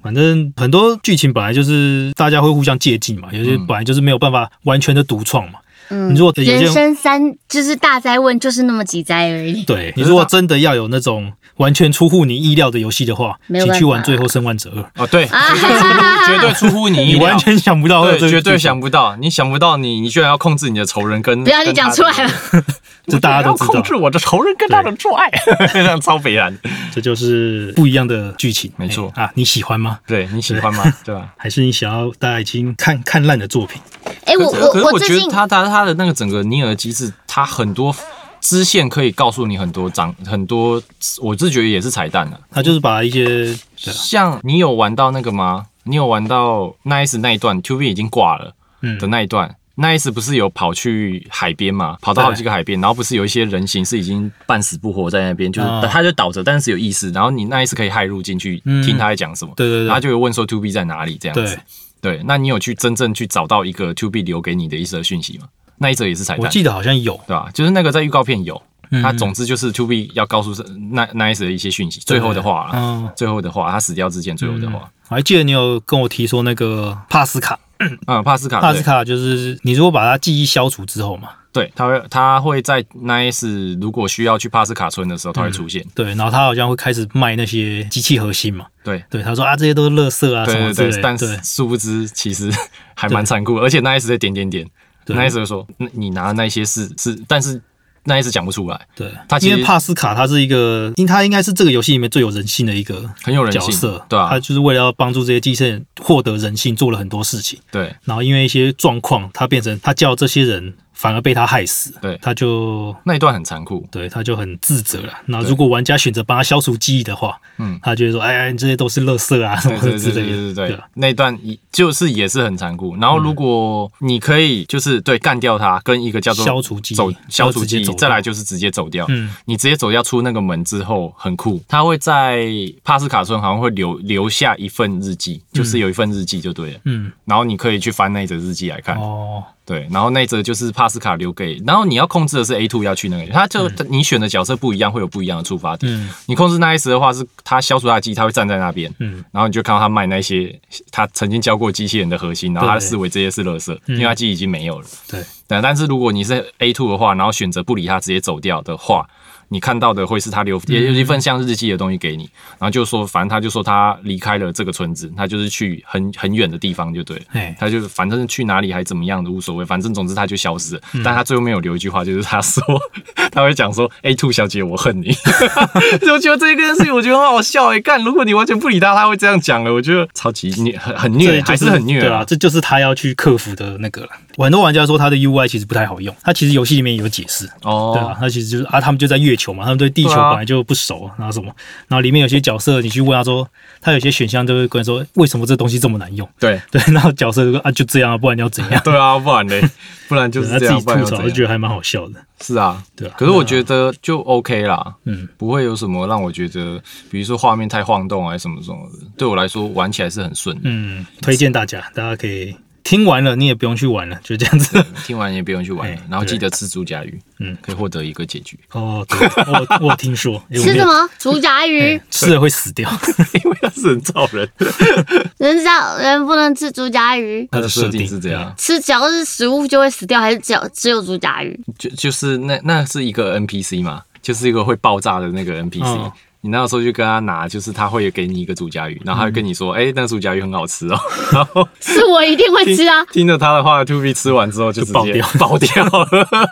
[0.00, 5.58] 反正很多剧情本来就是大家会互相借鉴嘛，有些本来就是没有办法完全的独创嘛。
[5.90, 9.62] 嗯你如果有些人生三就是大灾问，就是那么几灾而已。
[9.64, 15.32] 对你如果真的要有那种完全出乎你意料的游戏的话，没有请去玩《最后生还者二》，哦，对，绝
[15.68, 22.30] 对出乎绝对出乎你意你料，完全想不到对，绝对想不到，你想不到你你居然要控制你的仇人跟不要你讲出来了，
[23.08, 25.30] 这大家都知道控制我的仇人跟他的做爱，
[25.72, 26.56] 这样超北然。
[26.92, 28.70] 这就是不一样的剧情。
[28.76, 29.98] 没错哎啊，你喜欢吗？
[30.06, 30.82] 对你喜欢吗？
[31.04, 31.28] 对吧？
[31.36, 33.80] 还是你想要大家已经看看烂的作品？
[34.24, 37.94] 哎，我我我最近觉得他他他的那个整个尼尔机制，它很多
[38.40, 40.82] 支线可以告诉你很多长很多，
[41.22, 42.40] 我是觉得也是彩蛋的。
[42.50, 45.66] 它就是把一些像你有玩到那个吗？
[45.84, 49.54] 你有玩到 Nice 那一段，To B 已经挂了嗯的那一段。
[49.76, 51.96] Nice 不是有跑去海边嘛？
[52.02, 57.10] 跑到好几个海边，然后不是有一些人形是已经半死不活在那边，就是哦他就倒着，但是有意识。
[57.12, 61.54] 然后你 Nice 可以骇入进去嗯听他在讲什么，对对对然后就有问说 To B 在哪里这样子
[62.00, 62.18] 对。
[62.18, 65.46] 对，那你有去真正去找到一个 To B 留给你的一些讯息吗？
[65.78, 67.48] 那一则也是彩蛋，我记得好像有，对吧？
[67.54, 68.60] 就是那个在预告片有，
[68.90, 70.52] 嗯他总之就是 To B 要告诉
[70.92, 77.58] 那 Nice 的一些讯息，最后的话啦，嗯，最后的话，他死掉之前最后的话，我还记得你有跟我提说那个帕斯卡，
[78.06, 89.02] 嗯，帕斯卡，帕斯卡就是你如果把它记忆消除之后嘛，对，他会他会在 Nice 如果需要去帕斯卡村的时候，他会出现，对，然后他好像会开始卖那些机器核心嘛，对。
[89.10, 92.50] 对，他说啊这些都是垃圾啊什么之类的，但是殊不知其实
[92.94, 94.66] 还蛮残酷的，而且 Nice 在点点点
[95.14, 97.60] 对，Nice 就说那你拿的那些是是，但是
[98.04, 107.94] Nice 讲不出来，对，他其实因为帕斯卡他是一个，因为他应该是这个游戏里面最有人性的一个很有人性角色，对啊他就是为了要帮助这些机器人获得人性，做了很多事情，对。
[108.04, 112.18] 然后因为一些状况，他变成他叫这些人反而被他害死，对。
[112.20, 115.12] 他就那一段很残酷，对他就很自责了。
[115.26, 120.68] 那如果玩家选择帮他消除记忆的话，嗯，他就会说，哎呀，你这些都是垃圾啊什么对对对之类的，对对对。
[120.70, 122.96] 对啊，那一段一就是也是很残酷。
[122.96, 129.06] 然后如果你可以就是对干掉他，跟一个叫做消除记忆走消除记忆，再来就是直接走掉。
[129.08, 132.44] 嗯，你直接走掉出那个门之后很酷，他会在
[132.82, 136.80] 帕斯卡村好像会留留下一份日记，就是有一份日记就对了。
[136.86, 145.92] 嗯，然后你可以去翻那一则日记来看，哦，对，然后那一则就是帕斯卡留给，然后你要控制的是 A two 要去那个，他就、你选的角色不一样，会有不一样的出发点。
[145.92, 146.08] 嗯。
[146.24, 150.58] 你控制那一时的话，是他消除他的记忆，他会站在那边，嗯，然后你就看到他卖那些
[150.90, 152.88] 他曾经教过机器人的核心，然后他对。
[152.88, 153.96] 视为这些是垃圾，嗯。
[153.96, 154.86] 因为他记忆已经没有了。
[155.06, 155.22] 对。
[155.46, 159.06] 但，但是如果你是 A two 的话，然后选择不理他，直接走掉的话，
[159.48, 162.24] 你看到的会是他留也有一份像日记的东西给你，
[162.58, 167.22] 然后就说，反正他就说他离开了这个村子，他就是去很很远的地方就对了。
[167.32, 170.80] 哎，他就反正去哪里还怎么样的无所谓，反正总之他就消失了。
[171.04, 172.62] 但他最后面有留一句话，就是他说
[173.32, 175.12] 他会讲说 A two 小姐我恨你，
[176.00, 184.08] 就觉得这件事情我觉得很好笑哎、干如果你完全不理他，他会这样讲了，我觉得超级虐，很很虐，就还是很虐对啊，这就是他要去克服的那个了。
[184.36, 191.46] 很多玩家说他的 UI 其实不太好用，他其实游戏里面有解释，哦，对啊，他其实就是啊，他们就在月球嘛，他们对地球本来就不熟，然后什么，
[191.88, 193.48] 然后里面有些角色你去问他说，
[193.80, 198.80] 他有些选项就会跟你说为什么这东西这么难用，对 对，然后角色就说啊就这样啊，不然你要怎样？
[198.84, 199.62] 对啊，不然嘞，
[200.08, 203.14] 不然就是这样，他自己吐槽就觉得还蛮好笑的，是啊，对啊。
[203.16, 210.62] 可是我觉得就 OK 啦，嗯，不会有什么让我觉得，比如说画面太晃动啊，还是什么什么的，对我来说玩起来是很顺的。
[210.64, 212.56] 嗯，推荐大家，大家可以
[212.88, 214.82] 听完了，你也不用去玩了，就这样子。
[215.04, 221.10] 听完也不用去玩了哎，然后记得吃竹甲鱼，嗯嗯，可以获得一个结局，哦，对，我我有听说， 吃什么？
[221.18, 222.00] 竹夹鱼哎？
[222.10, 222.90] 吃了会死掉，
[223.44, 224.48] 因为它是人造人，
[225.36, 231.60] 人造人不能吃竹夹鱼，它的设定是这样，吃只要是食物就会死掉，还是只有只有竹夹鱼？
[231.78, 236.10] 就就是那那是一个 NPC 嘛，就是一个会爆炸的那个 NPC 哦。
[236.40, 240.98] 你那时候就跟他拿，就是他会给你一个竹甲鱼，然后他会跟你说，哎、那竹甲鱼很好吃哦。
[241.32, 243.04] 然后是我一定会吃啊！
[243.06, 246.48] 听着他的话，To B 吃完之后就直接就爆掉爆掉了，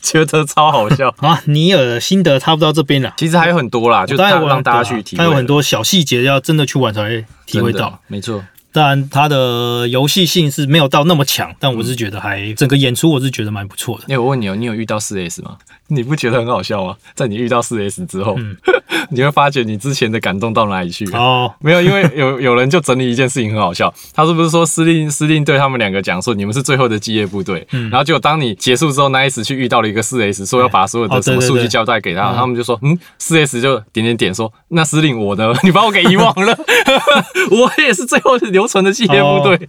[0.00, 1.14] 觉得超好笑。
[1.18, 3.12] 好 啊，尼尔的心得差不多到这边了。
[3.18, 5.22] 其实还有很多啦，就让大家去体会。
[5.22, 8.42] 还有很多小细节要真的去玩才会体会到。，没错。
[8.72, 14.04] 当然，它的游戏性是没有到那么强，但我是觉得还整个演出我是觉得蛮不错的。
[14.14, 15.56] 哎、我问你哦，你有遇到四 S 吗？
[15.88, 16.96] 你不觉得很好笑吗？
[17.14, 18.56] 在你遇到四 S 之后，嗯
[19.10, 21.18] 你会发觉你之前的感动到哪里去了？
[21.18, 35.52] 哦，没有，因为有有人就整理一件事情很好笑，他是不是说司令司令对他们两个讲说你们是最后的基业部队，嗯然后结果当你结束之后，那一次去遇到了一个四 S，说要把所有哦的什么数据交代给他，嗯他们就说嗯，四 S 就点点点说那司令我呢？
[35.62, 36.56] 你把我给遗忘了，
[37.50, 39.68] 我也是最后留存的基业部队，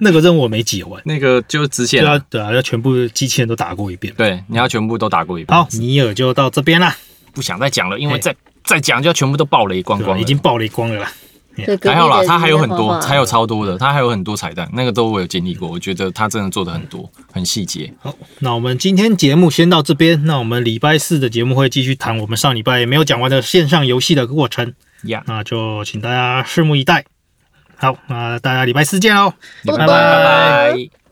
[0.00, 4.12] 那个任务我没解完，那个就支线了，对啊，对啊，要全部机器人都打过一遍。
[4.16, 5.53] 对，你要全部都打过一遍。
[5.54, 6.96] 好，尼尔就到这边啦，
[7.32, 10.02] 不想再讲了，因为再再讲就要全部都爆雷光？
[10.02, 10.20] 光了。
[10.20, 11.12] 已经爆雷光了啦。
[11.80, 17.94] 还好啦，的它还有很多还有超多的，他还有很多彩蛋，那个都我有经历过，我觉得他真的做的很多，很细节。
[18.00, 20.24] 好，那我们今天节目先到这边。
[20.24, 24.74] 那我们礼拜四的节目会继续谈我们上礼拜没有讲完的线上游戏的过程，
[25.04, 27.04] 呀，那就请大家拭目以待。
[27.76, 31.03] 好，那大家礼拜四见喽，拜拜拜。